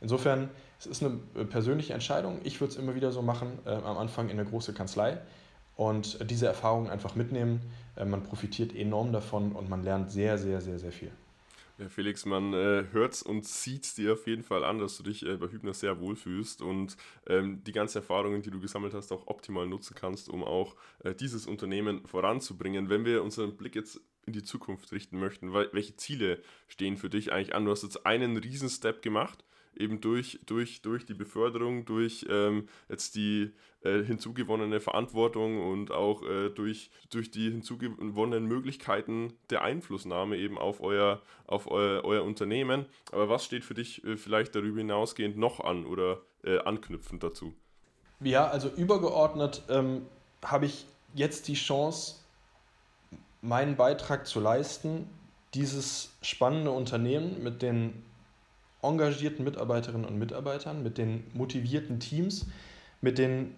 Insofern, 0.00 0.48
es 0.78 0.86
ist 0.86 1.04
eine 1.04 1.18
äh, 1.36 1.44
persönliche 1.44 1.92
Entscheidung. 1.92 2.40
Ich 2.44 2.60
würde 2.60 2.72
es 2.72 2.78
immer 2.78 2.94
wieder 2.94 3.12
so 3.12 3.22
machen, 3.22 3.58
äh, 3.66 3.70
am 3.70 3.98
Anfang 3.98 4.30
in 4.30 4.40
eine 4.40 4.48
große 4.48 4.72
Kanzlei 4.72 5.18
und 5.76 6.30
diese 6.30 6.46
Erfahrungen 6.46 6.88
einfach 6.88 7.14
mitnehmen. 7.14 7.60
Äh, 7.96 8.06
man 8.06 8.22
profitiert 8.22 8.74
enorm 8.74 9.12
davon 9.12 9.52
und 9.52 9.68
man 9.68 9.82
lernt 9.82 10.10
sehr, 10.10 10.38
sehr, 10.38 10.60
sehr, 10.60 10.78
sehr 10.78 10.92
viel. 10.92 11.10
Ja, 11.80 11.88
Felix, 11.88 12.26
man 12.26 12.52
äh, 12.52 12.84
hört 12.92 13.22
und 13.22 13.46
sieht 13.46 13.96
dir 13.96 14.12
auf 14.12 14.26
jeden 14.26 14.42
Fall 14.42 14.64
an, 14.64 14.78
dass 14.80 14.98
du 14.98 15.02
dich 15.02 15.24
äh, 15.24 15.38
bei 15.38 15.48
Hübner 15.48 15.72
sehr 15.72 15.98
wohlfühlst 15.98 16.60
und 16.60 16.98
ähm, 17.26 17.64
die 17.64 17.72
ganzen 17.72 17.98
Erfahrungen, 17.98 18.42
die 18.42 18.50
du 18.50 18.60
gesammelt 18.60 18.92
hast, 18.92 19.10
auch 19.12 19.28
optimal 19.28 19.66
nutzen 19.66 19.96
kannst, 19.98 20.28
um 20.28 20.44
auch 20.44 20.76
äh, 21.04 21.14
dieses 21.14 21.46
Unternehmen 21.46 22.06
voranzubringen. 22.06 22.90
Wenn 22.90 23.06
wir 23.06 23.22
unseren 23.22 23.56
Blick 23.56 23.76
jetzt 23.76 23.98
in 24.26 24.34
die 24.34 24.42
Zukunft 24.42 24.92
richten 24.92 25.18
möchten, 25.18 25.54
welche 25.54 25.96
Ziele 25.96 26.42
stehen 26.68 26.98
für 26.98 27.08
dich 27.08 27.32
eigentlich 27.32 27.54
an? 27.54 27.64
Du 27.64 27.70
hast 27.70 27.82
jetzt 27.82 28.04
einen 28.04 28.36
Riesenstep 28.36 29.00
gemacht 29.00 29.42
eben 29.76 30.00
durch, 30.00 30.40
durch, 30.46 30.82
durch 30.82 31.06
die 31.06 31.14
Beförderung, 31.14 31.84
durch 31.84 32.26
ähm, 32.28 32.68
jetzt 32.88 33.14
die 33.14 33.52
äh, 33.82 34.02
hinzugewonnene 34.02 34.80
Verantwortung 34.80 35.66
und 35.70 35.90
auch 35.90 36.22
äh, 36.22 36.50
durch, 36.50 36.90
durch 37.10 37.30
die 37.30 37.50
hinzugewonnenen 37.50 38.46
Möglichkeiten 38.46 39.32
der 39.48 39.62
Einflussnahme 39.62 40.36
eben 40.36 40.58
auf 40.58 40.80
euer, 40.80 41.22
auf 41.46 41.70
euer, 41.70 42.04
euer 42.04 42.24
Unternehmen. 42.24 42.86
Aber 43.12 43.28
was 43.28 43.44
steht 43.44 43.64
für 43.64 43.74
dich 43.74 44.04
äh, 44.04 44.16
vielleicht 44.16 44.54
darüber 44.54 44.78
hinausgehend 44.78 45.38
noch 45.38 45.60
an 45.60 45.86
oder 45.86 46.20
äh, 46.44 46.58
anknüpfend 46.58 47.22
dazu? 47.22 47.54
Ja, 48.20 48.48
also 48.48 48.68
übergeordnet 48.68 49.62
ähm, 49.70 50.06
habe 50.44 50.66
ich 50.66 50.84
jetzt 51.14 51.48
die 51.48 51.54
Chance, 51.54 52.16
meinen 53.40 53.76
Beitrag 53.76 54.26
zu 54.26 54.40
leisten, 54.40 55.08
dieses 55.54 56.12
spannende 56.22 56.70
Unternehmen 56.70 57.42
mit 57.42 57.62
den 57.62 58.04
engagierten 58.82 59.44
Mitarbeiterinnen 59.44 60.06
und 60.06 60.18
Mitarbeitern, 60.18 60.82
mit 60.82 60.98
den 60.98 61.24
motivierten 61.34 62.00
Teams, 62.00 62.46
mit 63.00 63.18
den 63.18 63.54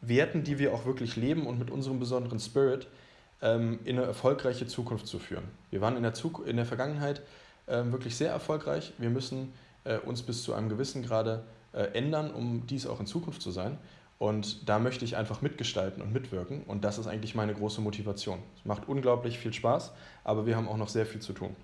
Werten, 0.00 0.44
die 0.44 0.58
wir 0.58 0.72
auch 0.72 0.86
wirklich 0.86 1.16
leben 1.16 1.46
und 1.46 1.58
mit 1.58 1.70
unserem 1.70 1.98
besonderen 1.98 2.38
Spirit 2.38 2.86
ähm, 3.42 3.80
in 3.84 3.98
eine 3.98 4.06
erfolgreiche 4.06 4.66
Zukunft 4.66 5.06
zu 5.06 5.18
führen. 5.18 5.44
Wir 5.70 5.80
waren 5.80 5.96
in 5.96 6.02
der, 6.02 6.14
Zuk 6.14 6.46
in 6.46 6.56
der 6.56 6.66
Vergangenheit 6.66 7.22
äh, 7.66 7.82
wirklich 7.86 8.16
sehr 8.16 8.30
erfolgreich. 8.30 8.92
Wir 8.98 9.10
müssen 9.10 9.52
äh, 9.84 9.98
uns 9.98 10.22
bis 10.22 10.42
zu 10.42 10.54
einem 10.54 10.68
gewissen 10.68 11.02
Grade 11.02 11.44
äh, 11.72 11.82
ändern, 11.94 12.30
um 12.30 12.66
dies 12.66 12.86
auch 12.86 13.00
in 13.00 13.06
Zukunft 13.06 13.42
zu 13.42 13.50
sein. 13.50 13.78
Und 14.18 14.68
da 14.68 14.78
möchte 14.78 15.04
ich 15.04 15.16
einfach 15.16 15.42
mitgestalten 15.42 16.02
und 16.02 16.12
mitwirken. 16.12 16.62
Und 16.62 16.84
das 16.84 16.98
ist 16.98 17.06
eigentlich 17.06 17.34
meine 17.34 17.52
große 17.52 17.80
Motivation. 17.80 18.38
Es 18.56 18.64
macht 18.64 18.88
unglaublich 18.88 19.38
viel 19.38 19.52
Spaß, 19.52 19.92
aber 20.22 20.46
wir 20.46 20.56
haben 20.56 20.68
auch 20.68 20.76
noch 20.76 20.88
sehr 20.88 21.04
viel 21.04 21.20
zu 21.20 21.32
tun. 21.32 21.54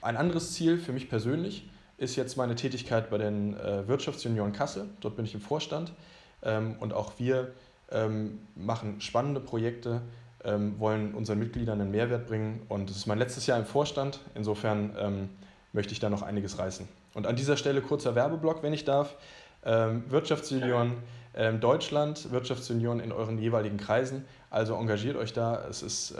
Ein 0.00 0.16
anderes 0.16 0.52
Ziel 0.52 0.78
für 0.78 0.92
mich 0.92 1.08
persönlich 1.10 1.68
ist, 1.98 2.16
jetzt 2.16 2.36
meine 2.36 2.54
Tätigkeit 2.54 3.10
bei 3.10 3.18
den 3.18 3.58
äh, 3.58 3.86
Wirtschaftsjunioren 3.86 4.52
Kassel. 4.52 4.86
Dort 5.00 5.16
bin 5.16 5.24
ich 5.24 5.34
im 5.34 5.40
Vorstand. 5.40 5.92
Ähm, 6.42 6.76
und 6.80 6.94
auch 6.94 7.12
wir 7.18 7.52
ähm, 7.90 8.38
machen 8.54 9.00
spannende 9.00 9.40
Projekte, 9.40 10.00
ähm, 10.44 10.78
wollen 10.78 11.14
unseren 11.14 11.40
Mitgliedern 11.40 11.80
einen 11.80 11.90
Mehrwert 11.90 12.28
bringen. 12.28 12.62
Und 12.68 12.88
es 12.88 12.96
ist 12.96 13.06
mein 13.06 13.18
letztes 13.18 13.46
Jahr 13.46 13.58
im 13.58 13.66
Vorstand. 13.66 14.20
Insofern 14.36 14.94
ähm, 14.98 15.28
möchte 15.72 15.92
ich 15.92 15.98
da 15.98 16.08
noch 16.08 16.22
einiges 16.22 16.58
reißen. 16.58 16.88
Und 17.14 17.26
an 17.26 17.34
dieser 17.34 17.56
Stelle 17.56 17.82
kurzer 17.82 18.14
Werbeblock, 18.14 18.62
wenn 18.62 18.72
ich 18.72 18.84
darf. 18.84 19.16
Ähm, 19.64 20.04
Wirtschaftsjunioren 20.08 20.92
ähm, 21.34 21.58
Deutschland, 21.60 22.30
Wirtschaftsjunioren 22.30 23.00
in 23.00 23.10
euren 23.10 23.38
jeweiligen 23.38 23.76
Kreisen. 23.76 24.24
Also 24.50 24.74
engagiert 24.76 25.16
euch 25.16 25.32
da. 25.32 25.66
Es 25.68 25.82
ist 25.82 26.14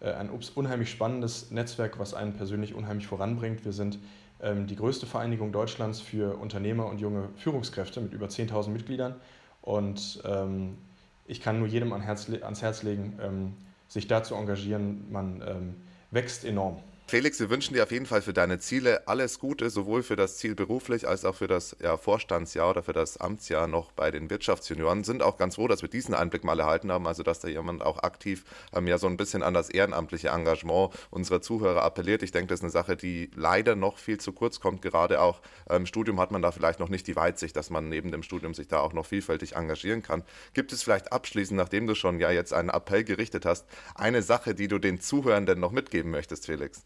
äh, 0.00 0.10
ein 0.10 0.30
unheimlich 0.56 0.90
spannendes 0.90 1.52
Netzwerk, 1.52 2.00
was 2.00 2.12
einen 2.12 2.32
persönlich 2.32 2.74
unheimlich 2.74 3.06
voranbringt. 3.06 3.64
Wir 3.64 3.72
sind 3.72 3.98
die 4.38 4.76
größte 4.76 5.06
Vereinigung 5.06 5.50
Deutschlands 5.50 6.00
für 6.00 6.36
Unternehmer 6.36 6.86
und 6.86 7.00
junge 7.00 7.30
Führungskräfte 7.36 8.00
mit 8.00 8.12
über 8.12 8.26
10.000 8.26 8.68
Mitgliedern. 8.68 9.14
Und 9.62 10.22
ähm, 10.24 10.76
ich 11.24 11.40
kann 11.40 11.58
nur 11.58 11.68
jedem 11.68 11.92
ans 11.92 12.04
Herz, 12.04 12.28
ans 12.42 12.62
Herz 12.62 12.82
legen, 12.82 13.18
ähm, 13.20 13.54
sich 13.88 14.06
da 14.06 14.22
zu 14.22 14.34
engagieren. 14.34 15.10
Man 15.10 15.42
ähm, 15.46 15.74
wächst 16.10 16.44
enorm. 16.44 16.78
Felix, 17.08 17.38
wir 17.38 17.50
wünschen 17.50 17.74
dir 17.74 17.84
auf 17.84 17.92
jeden 17.92 18.04
Fall 18.04 18.20
für 18.20 18.32
deine 18.32 18.58
Ziele 18.58 19.06
alles 19.06 19.38
Gute, 19.38 19.70
sowohl 19.70 20.02
für 20.02 20.16
das 20.16 20.38
Ziel 20.38 20.56
beruflich 20.56 21.06
als 21.06 21.24
auch 21.24 21.36
für 21.36 21.46
das 21.46 21.76
ja, 21.80 21.96
Vorstandsjahr 21.96 22.70
oder 22.70 22.82
für 22.82 22.94
das 22.94 23.16
Amtsjahr 23.18 23.68
noch 23.68 23.92
bei 23.92 24.10
den 24.10 24.28
Wirtschaftsjunioren. 24.28 25.04
Sind 25.04 25.22
auch 25.22 25.36
ganz 25.36 25.54
froh, 25.54 25.68
dass 25.68 25.82
wir 25.82 25.88
diesen 25.88 26.14
Einblick 26.14 26.42
mal 26.42 26.58
erhalten 26.58 26.90
haben, 26.90 27.06
also 27.06 27.22
dass 27.22 27.38
da 27.38 27.46
jemand 27.46 27.80
auch 27.80 28.02
aktiv 28.02 28.44
ähm, 28.74 28.88
ja 28.88 28.98
so 28.98 29.06
ein 29.06 29.16
bisschen 29.16 29.44
an 29.44 29.54
das 29.54 29.70
ehrenamtliche 29.70 30.30
Engagement 30.30 30.94
unserer 31.10 31.40
Zuhörer 31.40 31.84
appelliert. 31.84 32.24
Ich 32.24 32.32
denke, 32.32 32.48
das 32.48 32.58
ist 32.58 32.64
eine 32.64 32.72
Sache, 32.72 32.96
die 32.96 33.30
leider 33.36 33.76
noch 33.76 33.98
viel 33.98 34.18
zu 34.18 34.32
kurz 34.32 34.58
kommt. 34.58 34.82
Gerade 34.82 35.20
auch 35.20 35.42
im 35.70 35.76
ähm, 35.76 35.86
Studium 35.86 36.18
hat 36.18 36.32
man 36.32 36.42
da 36.42 36.50
vielleicht 36.50 36.80
noch 36.80 36.88
nicht 36.88 37.06
die 37.06 37.14
Weitsicht, 37.14 37.54
dass 37.54 37.70
man 37.70 37.88
neben 37.88 38.10
dem 38.10 38.24
Studium 38.24 38.52
sich 38.52 38.66
da 38.66 38.80
auch 38.80 38.92
noch 38.92 39.06
vielfältig 39.06 39.54
engagieren 39.54 40.02
kann. 40.02 40.24
Gibt 40.54 40.72
es 40.72 40.82
vielleicht 40.82 41.12
abschließend, 41.12 41.56
nachdem 41.56 41.86
du 41.86 41.94
schon 41.94 42.18
ja 42.18 42.32
jetzt 42.32 42.52
einen 42.52 42.70
Appell 42.70 43.04
gerichtet 43.04 43.46
hast, 43.46 43.64
eine 43.94 44.22
Sache, 44.22 44.56
die 44.56 44.66
du 44.66 44.80
den 44.80 45.00
Zuhörenden 45.00 45.60
noch 45.60 45.70
mitgeben 45.70 46.10
möchtest, 46.10 46.46
Felix? 46.46 46.82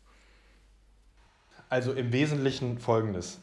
Also 1.71 1.93
im 1.93 2.13
Wesentlichen 2.13 2.81
folgendes. 2.81 3.39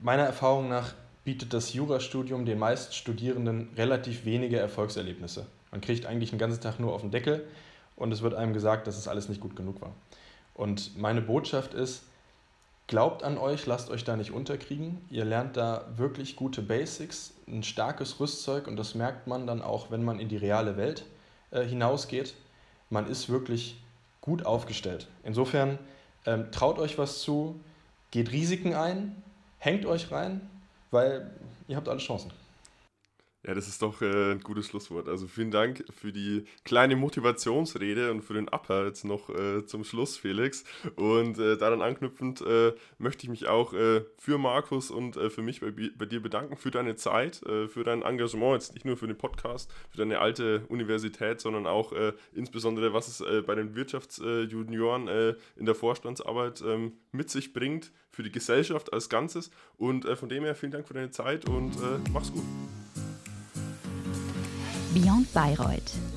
Meiner 0.00 0.24
Erfahrung 0.24 0.68
nach 0.68 0.94
bietet 1.22 1.54
das 1.54 1.72
Jurastudium 1.72 2.44
den 2.44 2.58
meisten 2.58 2.92
Studierenden 2.92 3.68
relativ 3.76 4.24
wenige 4.24 4.58
Erfolgserlebnisse. 4.58 5.46
Man 5.70 5.80
kriegt 5.80 6.04
eigentlich 6.04 6.30
den 6.30 6.40
ganzen 6.40 6.60
Tag 6.60 6.80
nur 6.80 6.92
auf 6.92 7.02
den 7.02 7.12
Deckel 7.12 7.46
und 7.94 8.10
es 8.10 8.20
wird 8.20 8.34
einem 8.34 8.52
gesagt, 8.52 8.88
dass 8.88 8.98
es 8.98 9.06
alles 9.06 9.28
nicht 9.28 9.40
gut 9.40 9.54
genug 9.54 9.80
war. 9.80 9.92
Und 10.54 10.98
meine 10.98 11.22
Botschaft 11.22 11.72
ist, 11.72 12.02
glaubt 12.88 13.22
an 13.22 13.38
euch, 13.38 13.64
lasst 13.64 13.90
euch 13.90 14.02
da 14.02 14.16
nicht 14.16 14.32
unterkriegen. 14.32 15.00
Ihr 15.08 15.24
lernt 15.24 15.56
da 15.56 15.84
wirklich 15.94 16.34
gute 16.34 16.62
Basics, 16.62 17.32
ein 17.46 17.62
starkes 17.62 18.18
Rüstzeug 18.18 18.66
und 18.66 18.76
das 18.76 18.96
merkt 18.96 19.28
man 19.28 19.46
dann 19.46 19.62
auch, 19.62 19.92
wenn 19.92 20.04
man 20.04 20.18
in 20.18 20.28
die 20.28 20.36
reale 20.36 20.76
Welt 20.76 21.04
äh, 21.52 21.62
hinausgeht. 21.62 22.34
Man 22.90 23.06
ist 23.06 23.28
wirklich 23.28 23.80
gut 24.20 24.44
aufgestellt. 24.44 25.06
Insofern 25.22 25.78
ähm, 26.26 26.50
traut 26.52 26.78
euch 26.78 26.98
was 26.98 27.20
zu, 27.20 27.60
geht 28.10 28.32
Risiken 28.32 28.74
ein, 28.74 29.22
hängt 29.58 29.86
euch 29.86 30.10
rein, 30.10 30.48
weil 30.90 31.30
ihr 31.68 31.76
habt 31.76 31.88
alle 31.88 31.98
Chancen. 31.98 32.30
Ja, 33.44 33.54
das 33.54 33.66
ist 33.66 33.82
doch 33.82 34.00
äh, 34.02 34.32
ein 34.32 34.40
gutes 34.40 34.68
Schlusswort. 34.68 35.08
Also 35.08 35.26
vielen 35.26 35.50
Dank 35.50 35.84
für 35.90 36.12
die 36.12 36.44
kleine 36.64 36.94
Motivationsrede 36.94 38.12
und 38.12 38.22
für 38.22 38.34
den 38.34 38.48
Upper 38.48 38.86
jetzt 38.86 39.04
noch 39.04 39.30
äh, 39.30 39.66
zum 39.66 39.82
Schluss, 39.82 40.16
Felix. 40.16 40.62
Und 40.94 41.38
äh, 41.38 41.56
daran 41.56 41.82
anknüpfend 41.82 42.44
möchte 42.98 43.24
ich 43.24 43.30
mich 43.30 43.46
auch 43.46 43.72
für 44.18 44.38
Markus 44.38 44.90
und 44.90 45.16
für 45.16 45.42
mich 45.42 45.60
bei, 45.60 45.70
bei, 45.70 46.06
dir 46.06 46.22
bedanken, 46.22 46.56
für 46.56 46.70
deine 46.70 46.96
Zeit, 46.96 47.36
für 47.36 47.84
dein 47.84 48.02
Engagement, 48.02 48.54
jetzt 48.54 48.74
nicht 48.74 48.84
nur 48.84 48.96
für 48.96 49.06
den 49.06 49.16
Podcast, 49.16 49.72
für 49.90 49.98
deine 49.98 50.18
alte 50.18 50.64
Universität, 50.68 51.40
sondern 51.40 51.66
auch 51.66 51.92
insbesondere, 52.34 52.92
was 52.92 53.08
es 53.08 53.46
bei 53.46 53.54
den 53.54 53.74
Wirtschaftsjunioren 53.74 55.08
in 55.56 55.66
der 55.66 55.74
Vorstandsarbeit 55.74 56.62
ähm, 56.66 56.92
mit 57.12 57.30
sich 57.30 57.52
bringt, 57.52 57.92
für 58.10 58.22
die 58.22 58.32
Gesellschaft 58.32 58.92
als 58.92 59.08
Ganzes. 59.08 59.50
Und 59.76 60.06
von 60.18 60.28
dem 60.28 60.44
her 60.44 60.54
vielen 60.54 60.72
Dank 60.72 60.86
für 60.86 60.94
deine 60.94 61.10
Zeit 61.10 61.48
und 61.48 61.72
mach's 62.12 62.32
gut. 62.32 62.44
Beyond 64.92 65.32
Bayreuth 65.32 66.11